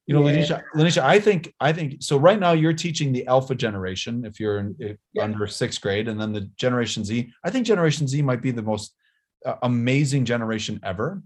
[0.06, 0.37] You know, yeah.
[0.37, 2.16] LeNesha, LeNesha, I think, I think so.
[2.16, 5.22] Right now, you're teaching the alpha generation if you're in, if yeah.
[5.22, 7.32] under sixth grade, and then the Generation Z.
[7.44, 8.94] I think Generation Z might be the most
[9.46, 11.22] uh, amazing generation ever.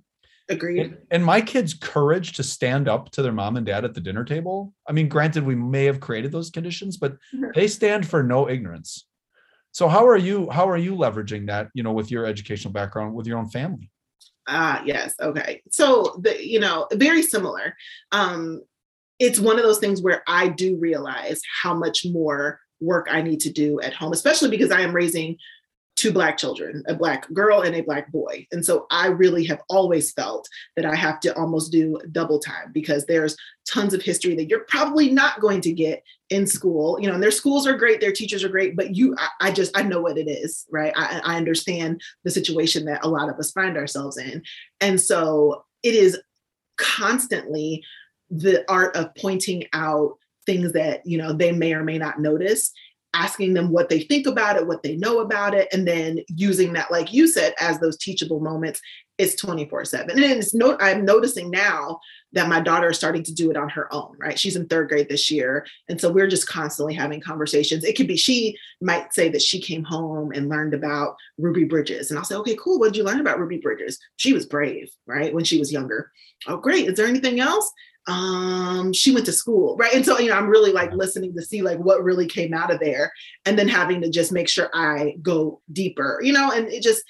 [0.48, 0.80] Agreed.
[0.80, 4.00] And, and, my kids' courage to stand up to their mom and dad at the
[4.00, 4.72] dinner table.
[4.88, 7.46] I mean, granted, we may have created those conditions, but mm-hmm.
[7.54, 9.06] they stand for no ignorance.
[9.72, 10.48] So how are you?
[10.50, 11.68] How are you leveraging that?
[11.74, 13.90] You know, with your educational background, with your own family?
[14.48, 15.14] Ah, yes.
[15.20, 15.62] Okay.
[15.70, 17.76] So the you know very similar.
[18.12, 18.62] Um,
[19.18, 23.40] it's one of those things where I do realize how much more work I need
[23.40, 25.38] to do at home, especially because I am raising
[25.96, 28.46] two black children, a black girl and a black boy.
[28.52, 32.70] And so I really have always felt that I have to almost do double time
[32.72, 33.34] because there's
[33.66, 37.00] tons of history that you're probably not going to get in school.
[37.00, 39.50] You know, and their schools are great, their teachers are great, but you, I, I
[39.50, 40.92] just, I know what it is, right?
[40.94, 44.42] I, I understand the situation that a lot of us find ourselves in.
[44.82, 46.20] And so it is
[46.76, 47.82] constantly
[48.30, 52.70] the art of pointing out things that, you know, they may or may not notice
[53.16, 56.74] asking them what they think about it, what they know about it, and then using
[56.74, 58.80] that, like you said, as those teachable moments.
[59.18, 60.10] It's 24 7.
[60.10, 62.00] And it's no, I'm noticing now
[62.32, 64.38] that my daughter is starting to do it on her own, right?
[64.38, 65.66] She's in third grade this year.
[65.88, 67.82] And so we're just constantly having conversations.
[67.82, 72.10] It could be she might say that she came home and learned about Ruby Bridges.
[72.10, 72.78] And I'll say, okay, cool.
[72.78, 73.98] What did you learn about Ruby Bridges?
[74.16, 75.32] She was brave, right?
[75.32, 76.12] When she was younger.
[76.46, 76.86] Oh, great.
[76.86, 77.72] Is there anything else?
[78.08, 79.94] Um she went to school right?
[79.94, 82.72] And so you know i'm really like listening to see like what really came out
[82.72, 83.12] of there
[83.44, 86.52] and then having to just make sure i go deeper you know?
[86.52, 87.02] And it just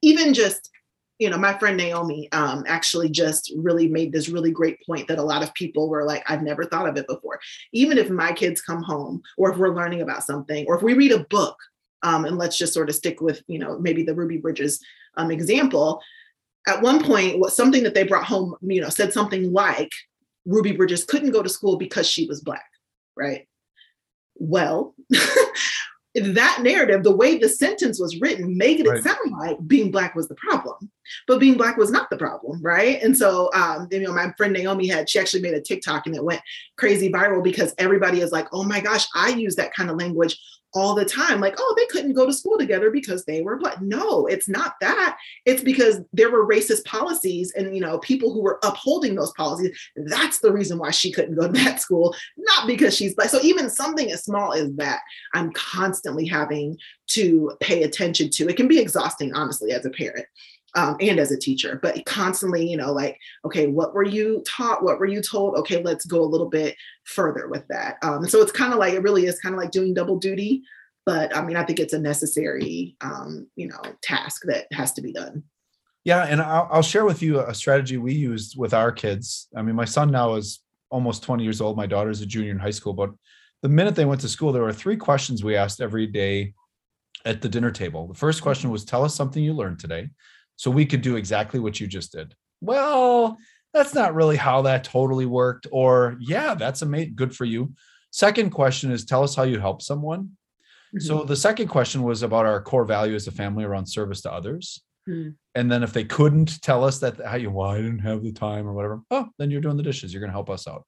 [0.00, 0.70] even just
[1.18, 5.18] you know my friend naomi um actually just really made this really great point that
[5.18, 7.38] a lot of people were like i've never thought of it before.
[7.72, 10.94] Even if my kids come home or if we're learning about something or if we
[10.94, 11.56] read a book
[12.02, 14.80] um and let's just sort of stick with you know maybe the ruby bridges
[15.16, 16.00] um example
[16.66, 19.92] at one point what something that they brought home you know said something like
[20.44, 22.68] Ruby Bridges couldn't go to school because she was Black,
[23.16, 23.46] right?
[24.36, 24.94] Well,
[26.14, 29.02] that narrative, the way the sentence was written, made it right.
[29.02, 30.90] sound like being black was the problem,
[31.26, 33.02] but being black was not the problem, right?
[33.02, 36.14] And so, um, you know, my friend Naomi had she actually made a TikTok and
[36.14, 36.42] it went
[36.76, 40.38] crazy viral because everybody is like, "Oh my gosh, I use that kind of language
[40.74, 43.80] all the time like oh they couldn't go to school together because they were black
[43.82, 45.18] no it's not that.
[45.44, 49.76] It's because there were racist policies and you know people who were upholding those policies.
[49.96, 53.40] That's the reason why she couldn't go to that school not because she's black so
[53.42, 55.00] even something as small as that
[55.34, 56.76] i'm constantly having
[57.12, 58.48] to pay attention to.
[58.48, 60.26] It can be exhausting honestly as a parent
[60.74, 64.82] um, and as a teacher, but constantly, you know, like, okay, what were you taught?
[64.82, 65.56] What were you told?
[65.56, 67.96] Okay, let's go a little bit further with that.
[68.02, 70.62] Um, so it's kind of like, it really is kind of like doing double duty.
[71.04, 75.02] But I mean, I think it's a necessary, um, you know, task that has to
[75.02, 75.42] be done.
[76.04, 76.24] Yeah.
[76.24, 79.48] And I'll, I'll share with you a strategy we used with our kids.
[79.56, 81.76] I mean, my son now is almost 20 years old.
[81.76, 82.92] My daughter's a junior in high school.
[82.92, 83.10] But
[83.62, 86.54] the minute they went to school, there were three questions we asked every day
[87.24, 88.08] at the dinner table.
[88.08, 90.10] The first question was, Tell us something you learned today
[90.56, 92.34] so we could do exactly what you just did.
[92.60, 93.38] Well,
[93.74, 95.66] that's not really how that totally worked.
[95.72, 97.14] Or, yeah, that's a amazing.
[97.16, 97.72] Good for you.
[98.10, 100.36] Second question is tell us how you help someone.
[100.94, 101.00] Mm-hmm.
[101.00, 104.32] So the second question was about our core value as a family around service to
[104.32, 104.82] others.
[105.08, 105.30] Mm-hmm.
[105.54, 108.32] And then if they couldn't tell us that how you well, I didn't have the
[108.32, 110.12] time or whatever, oh, then you're doing the dishes.
[110.12, 110.84] You're going to help us out.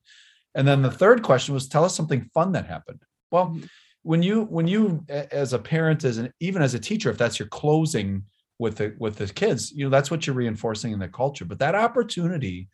[0.55, 3.03] And then the third question was tell us something fun that happened.
[3.31, 3.64] Well, mm-hmm.
[4.03, 7.38] when you when you as a parent, as an even as a teacher, if that's
[7.38, 8.24] your closing
[8.59, 11.59] with the with the kids you know that's what you're reinforcing in the culture but
[11.59, 12.69] that opportunity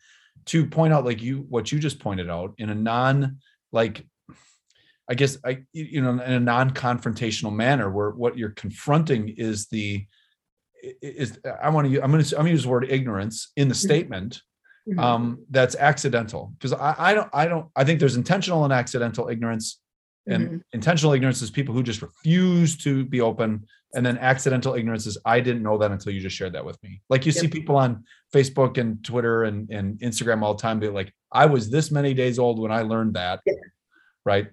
[0.45, 3.37] to point out like you what you just pointed out in a non
[3.71, 4.05] like
[5.09, 10.05] i guess i you know in a non-confrontational manner where what you're confronting is the
[11.01, 13.67] is i want to i'm going to i'm going to use the word ignorance in
[13.67, 13.87] the mm-hmm.
[13.87, 14.41] statement
[14.87, 14.99] mm-hmm.
[14.99, 19.29] um that's accidental because I, I don't i don't i think there's intentional and accidental
[19.29, 19.80] ignorance
[20.27, 20.57] and mm-hmm.
[20.73, 25.17] intentional ignorance is people who just refuse to be open and then accidental ignorance is
[25.25, 27.41] i didn't know that until you just shared that with me like you yep.
[27.41, 28.03] see people on
[28.33, 32.13] facebook and twitter and, and instagram all the time be like i was this many
[32.13, 33.53] days old when i learned that yeah.
[34.25, 34.47] right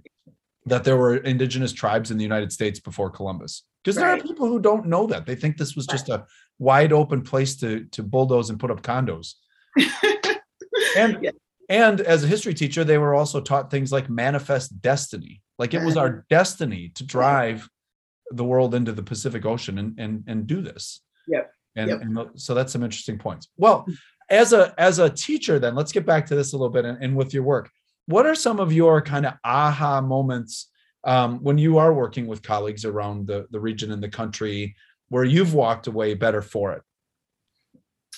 [0.66, 4.07] that there were indigenous tribes in the united states before columbus because right.
[4.07, 6.24] there are people who don't know that they think this was just a
[6.59, 9.35] wide open place to to bulldoze and put up condos
[10.96, 11.31] and yeah.
[11.68, 15.83] and as a history teacher they were also taught things like manifest destiny like it
[15.83, 17.68] was our destiny to drive
[18.31, 21.01] the world into the Pacific Ocean and and and do this.
[21.29, 21.51] Yep.
[21.77, 22.01] And, yep.
[22.01, 23.49] and so that's some interesting points.
[23.57, 23.87] Well,
[24.31, 27.03] as a as a teacher, then let's get back to this a little bit and,
[27.03, 27.71] and with your work.
[28.07, 30.71] What are some of your kind of aha moments
[31.05, 34.75] um, when you are working with colleagues around the, the region and the country
[35.09, 36.83] where you've walked away better for it?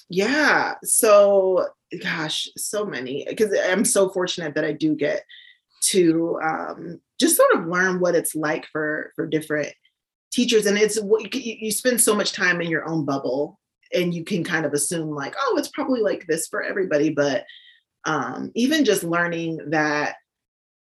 [0.09, 0.75] Yeah.
[0.83, 1.69] So,
[2.03, 5.25] gosh, so many because I'm so fortunate that I do get
[5.81, 9.73] to um, just sort of learn what it's like for for different
[10.33, 10.67] teachers.
[10.67, 10.99] And it's
[11.33, 13.59] you spend so much time in your own bubble
[13.93, 17.11] and you can kind of assume like oh it's probably like this for everybody.
[17.11, 17.45] But
[18.05, 20.17] um, even just learning that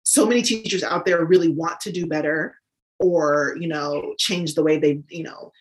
[0.04, 2.56] so many teachers out there really want to do better
[3.00, 5.52] or you know change the way they you know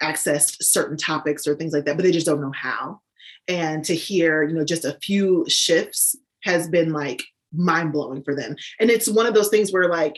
[0.00, 3.00] access certain topics or things like that but they just don't know how.
[3.48, 7.22] And to hear you know just a few shifts has been like
[7.54, 10.16] mind blowing for them and it's one of those things where like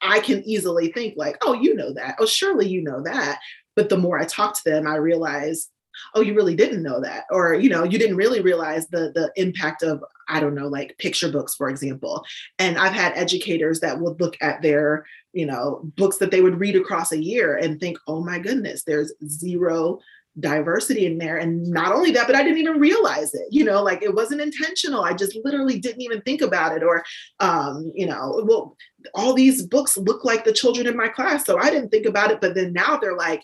[0.00, 2.16] I can easily think like, oh, you know that.
[2.18, 3.40] Oh, surely you know that.
[3.76, 5.68] But the more I talk to them, I realize,
[6.14, 7.24] oh, you really didn't know that.
[7.30, 10.96] Or, you know, you didn't really realize the the impact of, I don't know, like
[10.98, 12.24] picture books, for example.
[12.58, 16.60] And I've had educators that would look at their, you know, books that they would
[16.60, 19.98] read across a year and think, oh my goodness, there's zero
[20.40, 21.36] diversity in there.
[21.36, 24.40] And not only that, but I didn't even realize it, you know, like it wasn't
[24.40, 25.02] intentional.
[25.02, 26.82] I just literally didn't even think about it.
[26.82, 27.04] Or,
[27.40, 28.76] um, you know, well,
[29.14, 31.44] all these books look like the children in my class.
[31.44, 32.40] So I didn't think about it.
[32.40, 33.42] But then now they're like,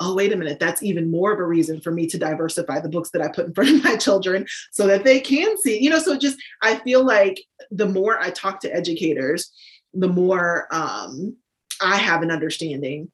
[0.00, 2.88] oh, wait a minute, that's even more of a reason for me to diversify the
[2.88, 5.90] books that I put in front of my children so that they can see, you
[5.90, 9.50] know, so just I feel like the more I talk to educators,
[9.92, 11.36] the more um,
[11.80, 13.10] I have an understanding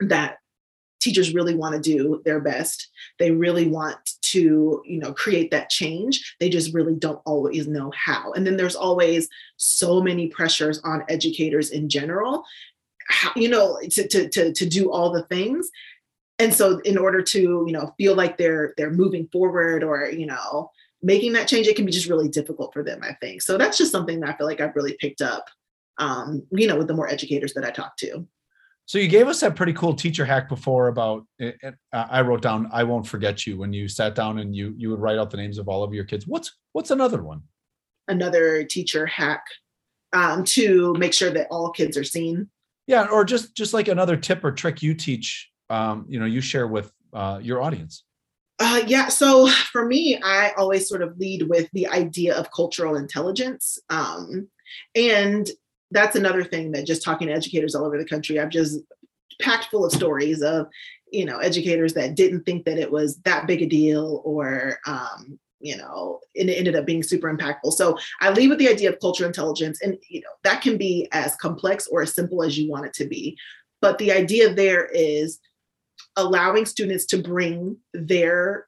[0.00, 0.38] that
[1.04, 2.88] teachers really want to do their best.
[3.18, 6.34] They really want to you know create that change.
[6.40, 8.32] They just really don't always know how.
[8.32, 12.44] And then there's always so many pressures on educators in general
[13.08, 15.70] how, you know to, to to to do all the things.
[16.38, 20.26] And so in order to you know feel like they're they're moving forward or you
[20.26, 20.70] know
[21.02, 23.42] making that change it can be just really difficult for them i think.
[23.42, 25.44] So that's just something that i feel like i've really picked up
[25.98, 28.26] um, you know with the more educators that i talk to
[28.86, 32.20] so you gave us that pretty cool teacher hack before about it, it, uh, I
[32.20, 35.18] wrote down I won't forget you when you sat down and you you would write
[35.18, 36.26] out the names of all of your kids.
[36.26, 37.42] What's what's another one?
[38.08, 39.44] another teacher hack
[40.12, 42.48] um, to make sure that all kids are seen.
[42.86, 46.40] Yeah, or just just like another tip or trick you teach, um, you know, you
[46.40, 48.04] share with uh, your audience.
[48.58, 49.08] Uh, yeah.
[49.08, 53.78] So for me, I always sort of lead with the idea of cultural intelligence.
[53.90, 54.48] Um,
[54.94, 55.48] and
[55.94, 58.80] that's another thing that just talking to educators all over the country, I've just
[59.40, 60.66] packed full of stories of,
[61.10, 65.38] you know, educators that didn't think that it was that big a deal or, um,
[65.60, 67.72] you know, it ended up being super impactful.
[67.72, 71.08] So I leave with the idea of cultural intelligence, and you know that can be
[71.12, 73.38] as complex or as simple as you want it to be.
[73.80, 75.40] But the idea there is
[76.16, 78.66] allowing students to bring their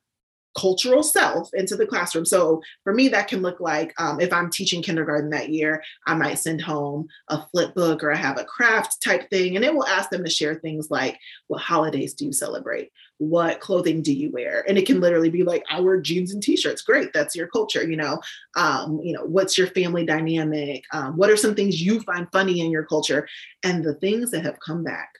[0.57, 2.25] cultural self into the classroom.
[2.25, 6.15] So for me, that can look like um, if I'm teaching kindergarten that year, I
[6.15, 9.75] might send home a flip book or I have a craft type thing, and it
[9.75, 12.91] will ask them to share things like, what holidays do you celebrate?
[13.19, 14.65] What clothing do you wear?
[14.69, 16.83] And it can literally be like, I wear jeans and t-shirts.
[16.83, 17.83] Great, that's your culture.
[17.83, 18.21] You know,
[18.57, 20.85] um, you know, what's your family dynamic?
[20.93, 23.29] Um, what are some things you find funny in your culture?
[23.63, 25.11] And the things that have come back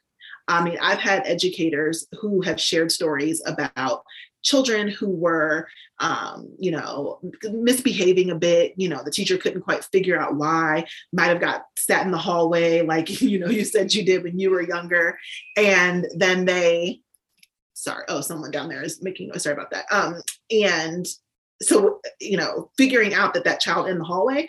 [0.49, 4.05] I mean, I've had educators who have shared stories about
[4.47, 5.69] children who were,
[5.99, 7.19] um, you know,
[7.51, 8.75] misbehaving a bit.
[8.77, 12.19] You know, the teacher couldn't quite figure out why, might have got sat in the
[12.19, 15.19] hallway, like, you know, you said you did when you were younger.
[15.57, 17.01] And then they,
[17.75, 19.43] sorry, oh, someone down there is making noise.
[19.43, 19.87] Sorry about that.
[19.91, 21.05] Um, and
[21.61, 24.49] so, you know, figuring out that that child in the hallway,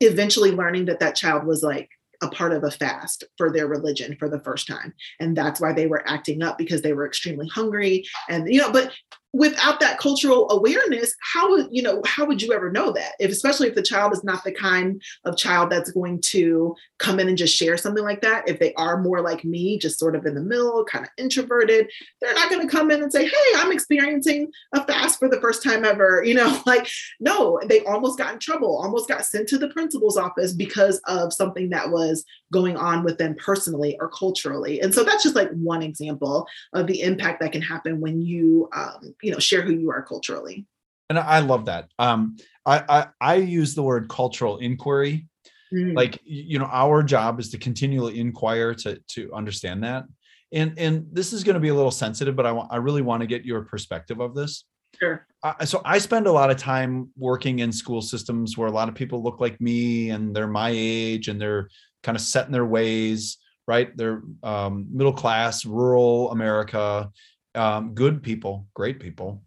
[0.00, 1.88] eventually learning that that child was like
[2.22, 4.94] a part of a fast for their religion for the first time.
[5.20, 8.04] And that's why they were acting up because they were extremely hungry.
[8.28, 8.92] And you know but
[9.32, 13.12] without that cultural awareness how would you know how would you ever know that?
[13.18, 17.18] If especially if the child is not the kind of child that's going to come
[17.18, 20.14] in and just share something like that if they are more like me just sort
[20.14, 23.24] of in the middle kind of introverted they're not going to come in and say
[23.24, 26.88] hey i'm experiencing a fast for the first time ever you know like
[27.20, 31.32] no they almost got in trouble almost got sent to the principal's office because of
[31.32, 34.80] something that was going on with them personally or culturally.
[34.80, 38.68] And so that's just like one example of the impact that can happen when you
[38.76, 40.66] um, you know share who you are culturally.
[41.08, 41.88] And i love that.
[41.98, 45.26] Um i i, I use the word cultural inquiry.
[45.72, 45.96] Mm.
[45.96, 50.04] like you know our job is to continually inquire to to understand that.
[50.52, 53.00] And and this is going to be a little sensitive but i want i really
[53.00, 54.64] want to get your perspective of this.
[55.00, 55.26] Sure.
[55.42, 58.88] Uh, so i spend a lot of time working in school systems where a lot
[58.90, 61.70] of people look like me and they're my age and they're
[62.02, 63.96] kind of set in their ways right?
[63.96, 67.10] They're um, middle class rural america
[67.54, 69.42] um, good people, great people,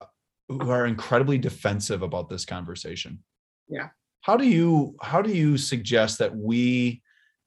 [0.00, 0.06] uh,
[0.48, 3.20] who are incredibly defensive about this conversation.
[3.68, 3.88] Yeah.
[4.22, 7.02] How do you how do you suggest that we,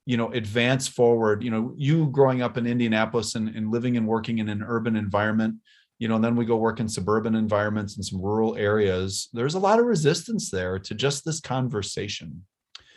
[0.05, 1.43] you know, advance forward?
[1.43, 4.95] You know, you growing up in Indianapolis and, and living and working in an urban
[4.95, 5.55] environment,
[5.99, 9.29] you know, and then we go work in suburban environments and some rural areas.
[9.31, 12.43] There's a lot of resistance there to just this conversation.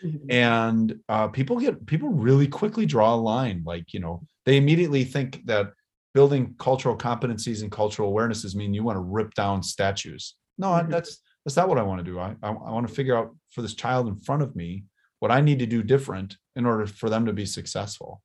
[0.05, 0.31] Mm-hmm.
[0.31, 5.03] and uh, people get people really quickly draw a line like you know they immediately
[5.03, 5.73] think that
[6.19, 10.35] building cultural competencies and cultural awarenesses mean you want to rip down statues.
[10.59, 10.91] No, mm-hmm.
[10.91, 12.19] that's that's not what I want to do.
[12.19, 14.83] I, I, I want to figure out for this child in front of me
[15.21, 18.21] what I need to do different in order for them to be successful.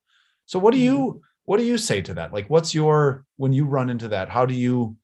[0.48, 1.18] So what do you mm-hmm.
[1.46, 2.34] what do you say to that?
[2.34, 4.98] Like what's your when you run into that, how do you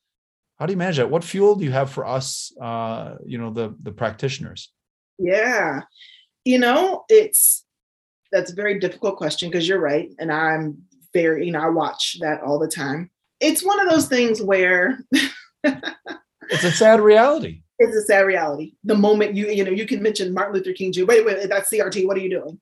[0.58, 1.12] how do you manage that?
[1.12, 4.74] What fuel do you have for us uh, you know, the the practitioners?
[5.20, 5.82] Yeah.
[6.44, 7.66] You know, it's
[8.32, 10.10] that's a very difficult question because you're right.
[10.18, 13.10] And I'm very, you know, I watch that all the time.
[13.39, 15.03] It's one of those things where
[15.64, 17.62] it's a sad reality.
[17.80, 18.74] It's a sad reality.
[18.84, 21.05] The moment you, you know, you can mention Martin Luther King Jr.
[21.05, 22.05] Wait, wait, that's CRT.
[22.05, 22.60] What are you doing?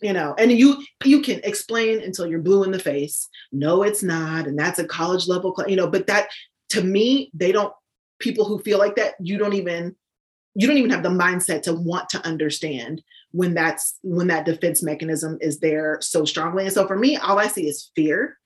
[0.00, 3.28] You know, and you you can explain until you're blue in the face.
[3.52, 5.86] No, it's not, and that's a college level, you know.
[5.86, 6.28] But that
[6.70, 7.72] to me, they don't.
[8.18, 9.94] People who feel like that, you don't even
[10.54, 13.02] you don't even have the mindset to want to understand
[13.34, 16.64] when that's when that defense mechanism is there so strongly.
[16.64, 18.38] And so for me all i see is fear.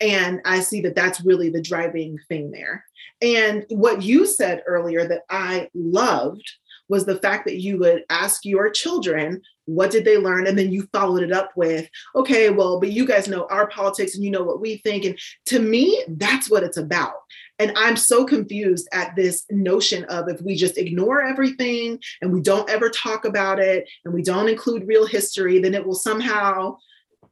[0.00, 2.84] And i see that that's really the driving thing there.
[3.22, 6.42] And what you said earlier that i loved
[6.88, 10.46] was the fact that you would ask your children what did they learn?
[10.46, 14.16] And then you followed it up with okay well but you guys know our politics
[14.16, 15.04] and you know what we think.
[15.04, 15.16] And
[15.46, 17.14] to me that's what it's about
[17.58, 22.40] and I'm so confused at this notion of if we just ignore everything and we
[22.40, 26.76] don't ever talk about it and we don't include real history, then it will somehow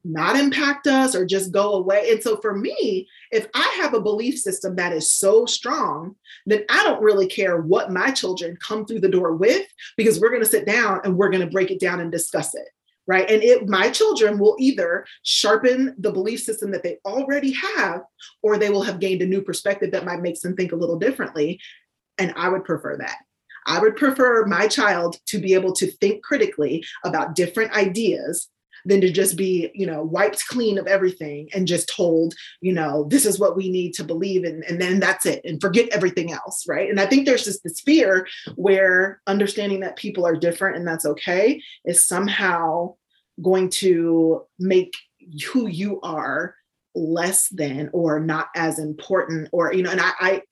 [0.04, 2.10] not impact us or just go away.
[2.10, 6.14] And so for me, if I have a belief system that is so strong,
[6.46, 9.66] then I don't really care what my children come through the door with
[9.96, 12.54] because we're going to sit down and we're going to break it down and discuss
[12.54, 12.68] it
[13.06, 13.30] right?
[13.30, 18.02] And it my children will either sharpen the belief system that they already have
[18.42, 20.98] or they will have gained a new perspective that might make them think a little
[20.98, 21.60] differently.
[22.18, 23.16] And i would prefer that.
[23.66, 28.48] I would prefer my child to be able to think critically about different ideas
[28.86, 33.04] than to just be, you know, wiped clean of everything and just told, you know,
[33.10, 36.32] this is what we need to believe in, and then that's it, and forget everything
[36.32, 36.88] else, right?
[36.88, 41.04] And I think there's just this fear where understanding that people are different and that's
[41.04, 42.94] okay is somehow
[43.42, 44.94] going to make
[45.52, 46.54] who you are
[46.94, 50.42] less than or not as important or you know and I, I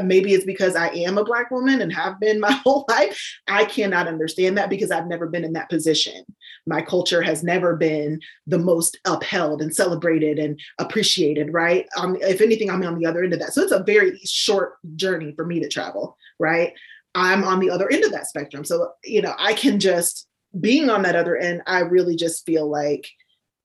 [0.00, 3.20] maybe it's because I am a black woman and have been my whole life.
[3.48, 6.24] I cannot understand that because I've never been in that position.
[6.66, 11.86] My culture has never been the most upheld and celebrated and appreciated, right?
[11.96, 13.52] Um, if anything, I'm on the other end of that.
[13.52, 16.72] So it's a very short journey for me to travel, right?
[17.14, 18.64] I'm on the other end of that spectrum.
[18.64, 22.68] So, you know, I can just being on that other end, I really just feel
[22.68, 23.08] like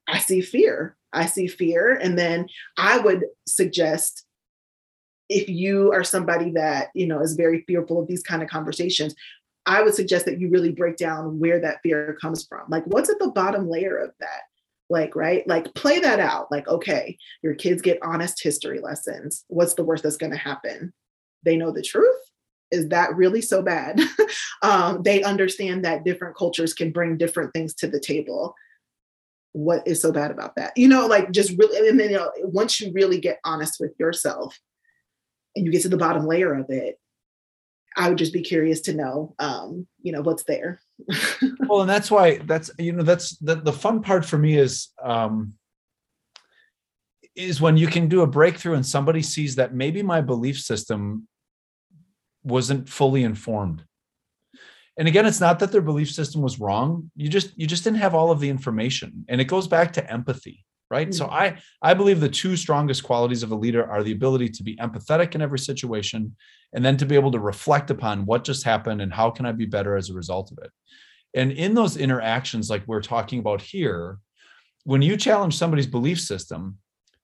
[0.08, 0.95] I see fear.
[1.14, 1.93] I see fear.
[1.95, 4.26] And then I would suggest
[5.30, 9.14] if you are somebody that, you know, is very fearful of these kind of conversations,
[9.68, 12.63] I would suggest that you really break down where that fear comes from.
[12.70, 14.43] Like, what's at the bottom layer of that?
[14.89, 15.45] Like, right?
[15.47, 16.49] Like, play that out.
[16.49, 19.43] Like, okay, your kids get honest history lessons.
[19.49, 20.93] What's the worst that's going to happen?
[21.43, 22.15] They know the truth.
[22.72, 23.99] Is that really so bad?
[24.61, 28.55] um, they understand that different cultures can bring different things to the table
[29.53, 32.32] what is so bad about that you know like just really and then you know
[32.43, 34.59] once you really get honest with yourself
[35.55, 36.99] and you get to the bottom layer of it
[37.98, 40.80] i would just be curious to know um you know what's there.
[41.68, 44.89] Well and that's why that's you know that's the, the fun part for me is
[45.04, 45.54] um
[47.36, 51.28] is when you can do a breakthrough and somebody sees that maybe my belief system
[52.43, 53.84] wasn't fully informed.
[54.98, 57.12] And again it's not that their belief system was wrong.
[57.16, 59.26] You just you just didn't have all of the information.
[59.28, 61.17] And it goes back to empathy right mm-hmm.
[61.17, 64.63] so i i believe the two strongest qualities of a leader are the ability to
[64.63, 66.35] be empathetic in every situation
[66.73, 69.51] and then to be able to reflect upon what just happened and how can i
[69.51, 70.71] be better as a result of it
[71.33, 74.17] and in those interactions like we're talking about here
[74.83, 76.77] when you challenge somebody's belief system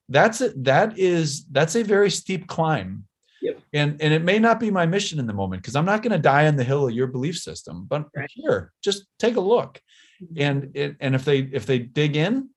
[0.09, 3.05] that's it that is that's a very steep climb
[3.43, 3.59] Yep.
[3.74, 6.14] And and it may not be my mission in the moment because I'm not going
[6.14, 7.86] to die on the hill of your belief system.
[7.89, 8.30] But right.
[8.34, 9.82] here, just take a look.
[10.24, 10.41] Mm-hmm.
[10.41, 12.49] And it, and if they if they dig in,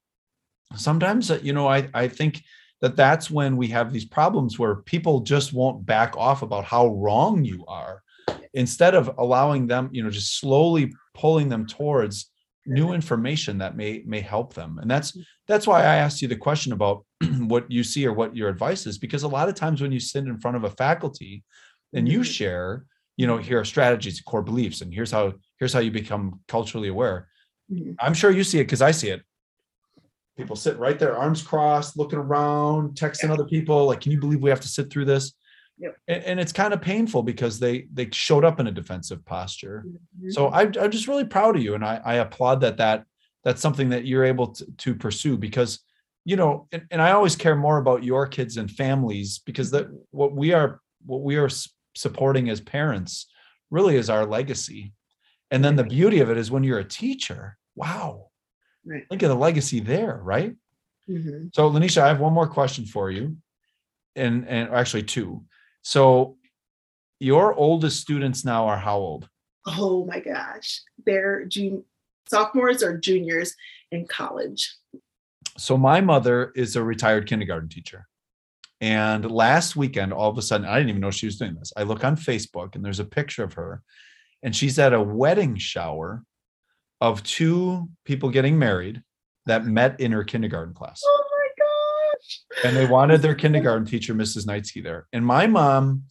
[0.75, 2.43] sometimes uh, you know I I think
[2.81, 6.89] that that's when we have these problems where people just won't back off about how
[6.89, 8.03] wrong you are
[8.55, 12.31] instead of allowing them you know just slowly pulling them towards
[12.67, 14.79] new information that may may help them.
[14.79, 17.05] And that's that's why i asked you the question about
[17.39, 20.01] what you see or what your advice is because a lot of times when you
[20.01, 21.45] sit in front of a faculty
[21.93, 22.25] and you mm-hmm.
[22.25, 22.85] share
[23.17, 26.89] you know here are strategies core beliefs and here's how here's how you become culturally
[26.89, 27.29] aware.
[27.73, 27.93] Mm-hmm.
[28.01, 29.23] i'm sure you see it because i see it
[30.37, 33.33] people sit right there arms crossed looking around texting yeah.
[33.33, 35.35] other people like can you believe we have to sit through this
[35.79, 35.97] Yep.
[36.09, 39.85] And, and, it's kind of painful because they they showed up in a defensive posture.
[39.87, 40.31] Mm-hmm.
[40.31, 43.05] So I, I'm just really proud of you, and I, I applaud that that
[43.45, 45.81] that's something that you're able to, to pursue because
[46.27, 49.87] you know, and, and I always care more about your kids and families because that
[50.11, 51.49] what we are what we are
[51.95, 53.27] supporting as parents
[53.71, 54.93] really is our legacy.
[55.53, 58.26] And then the beauty of it is when you're a teacher, wow,
[58.87, 59.05] right.
[59.11, 60.55] look at the legacy there, right?
[61.09, 61.49] Mm-hmm.
[61.53, 63.37] So, LeNesha, I have one more question for you,
[64.15, 65.45] and and actually two.
[65.83, 66.37] So
[67.21, 69.29] your oldest students now are how old?
[69.67, 70.83] Oh my gosh.
[71.05, 71.85] They're jun-
[72.29, 73.55] sophomores or juniors
[73.93, 74.75] in college.
[75.59, 78.09] So my mother is a retired kindergarten teacher.
[78.81, 81.73] And last weekend, all of a sudden, I didn't even know she was doing this.
[81.77, 83.83] I look on Facebook and there's a picture of her,
[84.43, 86.25] and she's at a wedding shower
[87.01, 89.03] of two people getting married
[89.47, 91.01] that met in her kindergarten class.
[91.05, 92.41] Oh my gosh.
[92.65, 94.47] and they wanted their kindergarten teacher, Mrs.
[94.47, 95.07] Neitzke, there.
[95.13, 96.05] And my mom,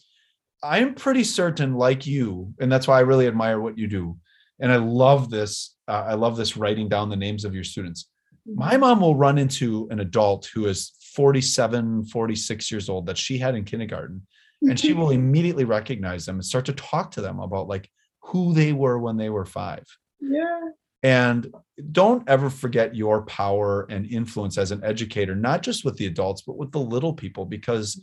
[0.63, 4.17] I'm pretty certain, like you, and that's why I really admire what you do.
[4.59, 5.75] And I love this.
[5.87, 8.09] Uh, I love this writing down the names of your students.
[8.45, 8.81] My mm-hmm.
[8.81, 13.55] mom will run into an adult who is 47, 46 years old that she had
[13.55, 14.25] in kindergarten,
[14.61, 17.89] and she will immediately recognize them and start to talk to them about like
[18.21, 19.85] who they were when they were five.
[20.19, 20.59] Yeah.
[21.03, 21.53] And
[21.91, 26.41] don't ever forget your power and influence as an educator, not just with the adults,
[26.41, 28.01] but with the little people, because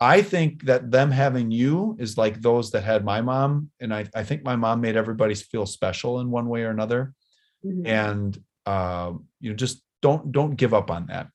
[0.00, 3.70] I think that them having you is like those that had my mom.
[3.80, 7.12] And I, I think my mom made everybody feel special in one way or another.
[7.64, 7.86] Mm-hmm.
[7.86, 11.28] And uh, you know, just don't don't give up on that.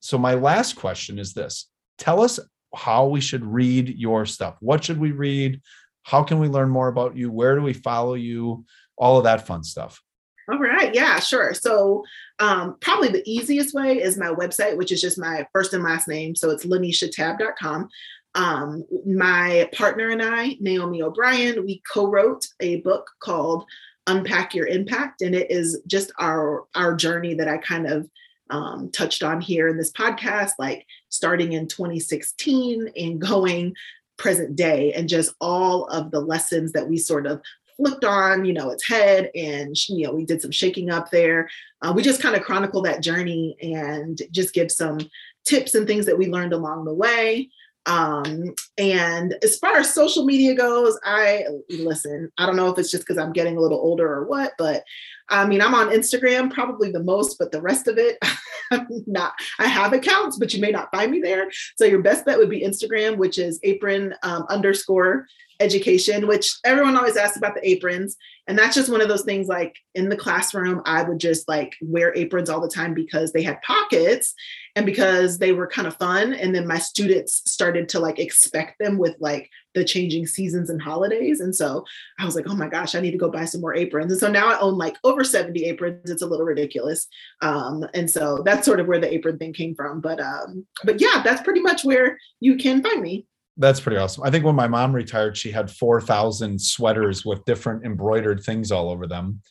[0.00, 1.68] So my last question is this:
[1.98, 2.38] Tell us
[2.74, 4.56] how we should read your stuff.
[4.60, 5.60] What should we read?
[6.04, 7.30] How can we learn more about you?
[7.30, 8.64] Where do we follow you?
[9.02, 10.00] All of that fun stuff.
[10.48, 10.94] All right.
[10.94, 11.54] Yeah, sure.
[11.54, 12.04] So,
[12.38, 16.06] um, probably the easiest way is my website, which is just my first and last
[16.06, 16.36] name.
[16.36, 17.88] So it's laneshatabb.com.
[18.36, 23.64] Um, my partner and I, Naomi O'Brien, we co-wrote a book called
[24.06, 28.08] Unpack Your Impact, and it is just our our journey that I kind of
[28.50, 33.74] um, touched on here in this podcast, like starting in 2016 and going
[34.16, 37.42] present day, and just all of the lessons that we sort of
[37.82, 41.48] flipped on, you know, its head, and you know, we did some shaking up there.
[41.80, 44.98] Uh, we just kind of chronicle that journey and just give some
[45.44, 47.50] tips and things that we learned along the way.
[47.86, 52.90] Um, and as far as social media goes, I listen, I don't know if it's
[52.90, 54.84] just because I'm getting a little older or what, but
[55.28, 58.18] I mean, I'm on Instagram probably the most, but the rest of it,
[58.70, 59.32] I'm not.
[59.58, 61.50] I have accounts, but you may not find me there.
[61.76, 65.26] So your best bet would be Instagram, which is apron um, underscore
[65.62, 68.16] education, which everyone always asks about the aprons.
[68.48, 71.76] And that's just one of those things like in the classroom, I would just like
[71.80, 74.34] wear aprons all the time because they had pockets
[74.74, 76.34] and because they were kind of fun.
[76.34, 80.82] And then my students started to like expect them with like the changing seasons and
[80.82, 81.40] holidays.
[81.40, 81.84] And so
[82.18, 84.10] I was like, oh my gosh, I need to go buy some more aprons.
[84.10, 86.10] And so now I own like over 70 aprons.
[86.10, 87.06] It's a little ridiculous.
[87.42, 90.00] Um, and so that's sort of where the apron thing came from.
[90.00, 93.26] But um, but yeah, that's pretty much where you can find me.
[93.56, 94.24] That's pretty awesome.
[94.24, 98.90] I think when my mom retired, she had 4,000 sweaters with different embroidered things all
[98.90, 99.40] over them.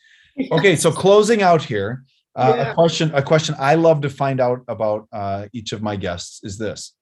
[0.50, 2.06] Okay, so closing out here,
[2.38, 2.72] uh, yeah.
[2.72, 6.40] a question a question I love to find out about uh, each of my guests
[6.44, 6.96] is this.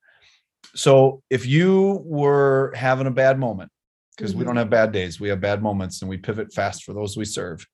[0.73, 3.71] So, if you were having a bad moment,
[4.17, 4.39] because mm-hmm.
[4.39, 7.15] we don't have bad days, we have bad moments and we pivot fast for those
[7.15, 7.65] we serve.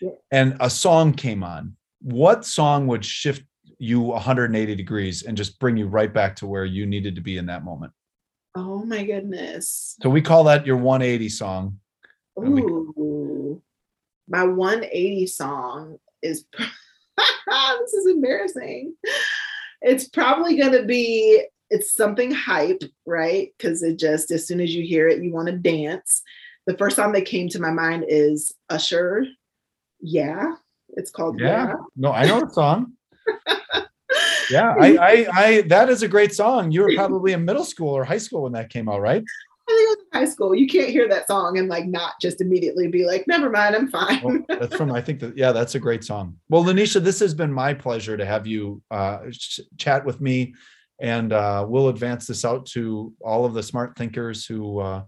[0.00, 0.10] Yeah.
[0.30, 1.76] And a song came on.
[2.00, 3.44] What song would shift
[3.78, 7.36] you 180 degrees and just bring you right back to where you needed to be
[7.36, 7.92] in that moment?
[8.54, 9.96] Oh my goodness.
[10.02, 11.78] So we call that your 180 song.
[12.38, 13.62] Ooh,
[14.28, 18.94] my 180 song is this is embarrassing.
[19.80, 23.48] It's probably gonna be it's something hype, right?
[23.56, 26.22] Because it just as soon as you hear it, you want to dance.
[26.66, 29.24] The first song that came to my mind is Usher.
[30.00, 30.56] Yeah,
[30.90, 31.68] it's called Yeah.
[31.68, 31.74] yeah.
[31.96, 32.92] No, I know the song.
[34.50, 36.70] yeah, I, I, I, that is a great song.
[36.70, 39.22] You were probably in middle school or high school when that came out, right?
[39.68, 40.54] I think it was high school.
[40.54, 43.88] You can't hear that song and like not just immediately be like, never mind, I'm
[43.88, 44.20] fine.
[44.22, 46.36] well, that's from, I think that, yeah, that's a great song.
[46.48, 50.54] Well, LeNesha, this has been my pleasure to have you uh, ch- chat with me.
[51.00, 55.02] And uh, we'll advance this out to all of the smart thinkers who uh,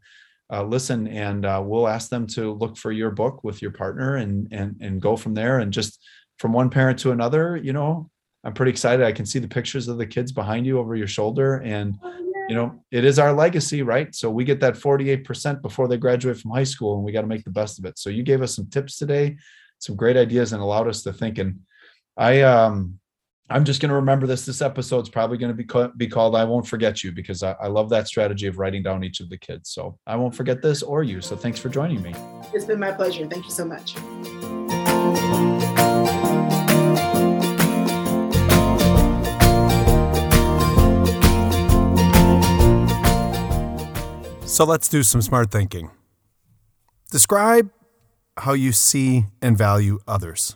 [0.52, 4.16] uh, listen, and uh, we'll ask them to look for your book with your partner
[4.16, 5.60] and and and go from there.
[5.60, 6.00] And just
[6.38, 8.10] from one parent to another, you know,
[8.44, 9.04] I'm pretty excited.
[9.04, 11.56] I can see the pictures of the kids behind you over your shoulder.
[11.64, 12.14] And, oh,
[12.48, 14.14] you know, it is our legacy, right?
[14.14, 17.26] So we get that 48% before they graduate from high school and we got to
[17.26, 17.98] make the best of it.
[17.98, 19.36] So you gave us some tips today,
[19.78, 21.38] some great ideas and allowed us to think.
[21.38, 21.60] And
[22.18, 22.98] I, um,
[23.48, 24.44] I'm just going to remember this.
[24.44, 27.52] This episode's probably going to be, co- be called I Won't Forget You because I,
[27.52, 29.70] I love that strategy of writing down each of the kids.
[29.70, 31.20] So I won't forget this or you.
[31.22, 32.14] So thanks for joining me.
[32.52, 33.26] It's been my pleasure.
[33.26, 33.94] Thank you so much.
[44.54, 45.90] So let's do some smart thinking.
[47.10, 47.72] Describe
[48.36, 50.54] how you see and value others.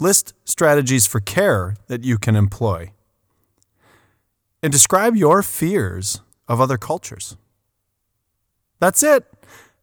[0.00, 2.90] List strategies for care that you can employ.
[4.64, 7.36] And describe your fears of other cultures.
[8.80, 9.32] That's it.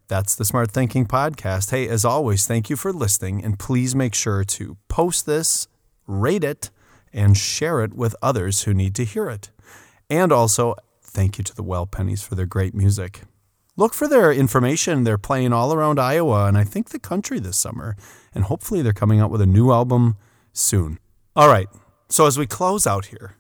[0.10, 1.72] That's the Smart Thinking Podcast.
[1.72, 3.46] Hey, as always, thank you for listening.
[3.46, 5.70] And please make sure to post this,
[6.06, 6.70] rate it,
[7.14, 9.52] and share it with others who need to hear it.
[10.10, 10.76] And also,
[11.14, 13.24] Thank you to the Well Pennies for their great music.
[13.76, 15.04] Look for their information.
[15.04, 17.98] They're playing all around Iowa and I think the country this summer.
[18.34, 20.16] And hopefully they're coming out with a new album
[20.54, 21.00] soon.
[21.36, 21.68] All right,
[22.08, 23.36] so as we close out here,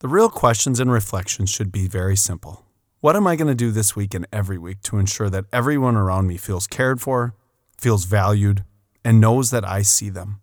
[0.00, 2.66] the real questions and reflections should be very simple.
[3.00, 5.96] What am I going to do this week and every week to ensure that everyone
[5.96, 7.34] around me feels cared for,
[7.78, 8.62] feels valued,
[9.04, 10.40] and knows that I see them?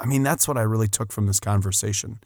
[0.00, 2.18] I mean, that's what I really took from this conversation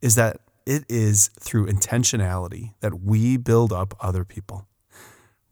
[0.00, 4.66] is that it is through intentionality that we build up other people.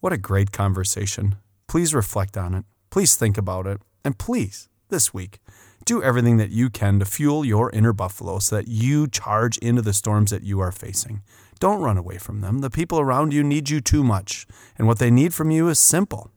[0.00, 1.36] What a great conversation.
[1.66, 2.66] Please reflect on it.
[2.90, 3.80] Please think about it.
[4.04, 5.40] And please, this week,
[5.86, 9.80] do everything that you can to fuel your inner buffalo so that you charge into
[9.80, 11.22] the storms that you are facing.
[11.60, 12.58] Don't run away from them.
[12.58, 14.46] The people around you need you too much.
[14.76, 16.30] And what they need from you is simple.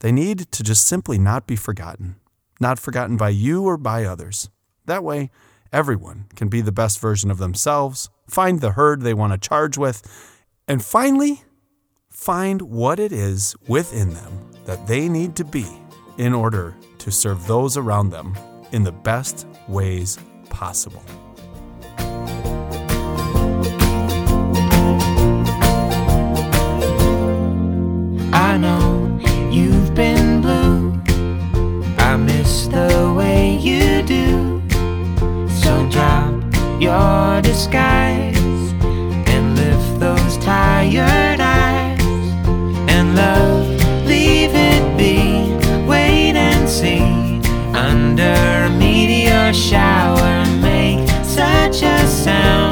[0.00, 2.16] They need to just simply not be forgotten,
[2.58, 4.50] not forgotten by you or by others.
[4.86, 5.30] That way,
[5.72, 9.78] Everyone can be the best version of themselves, find the herd they want to charge
[9.78, 10.02] with,
[10.66, 11.44] and finally,
[12.08, 15.66] find what it is within them that they need to be
[16.18, 18.36] in order to serve those around them
[18.72, 20.18] in the best ways
[20.48, 21.04] possible.
[28.32, 28.89] I know.
[37.60, 38.72] skies
[39.28, 42.00] and lift those tired eyes
[42.88, 43.66] and love,
[44.06, 45.52] leave it be,
[45.86, 47.02] wait and see
[47.76, 48.32] under
[48.64, 52.69] a meteor shower, make such a sound.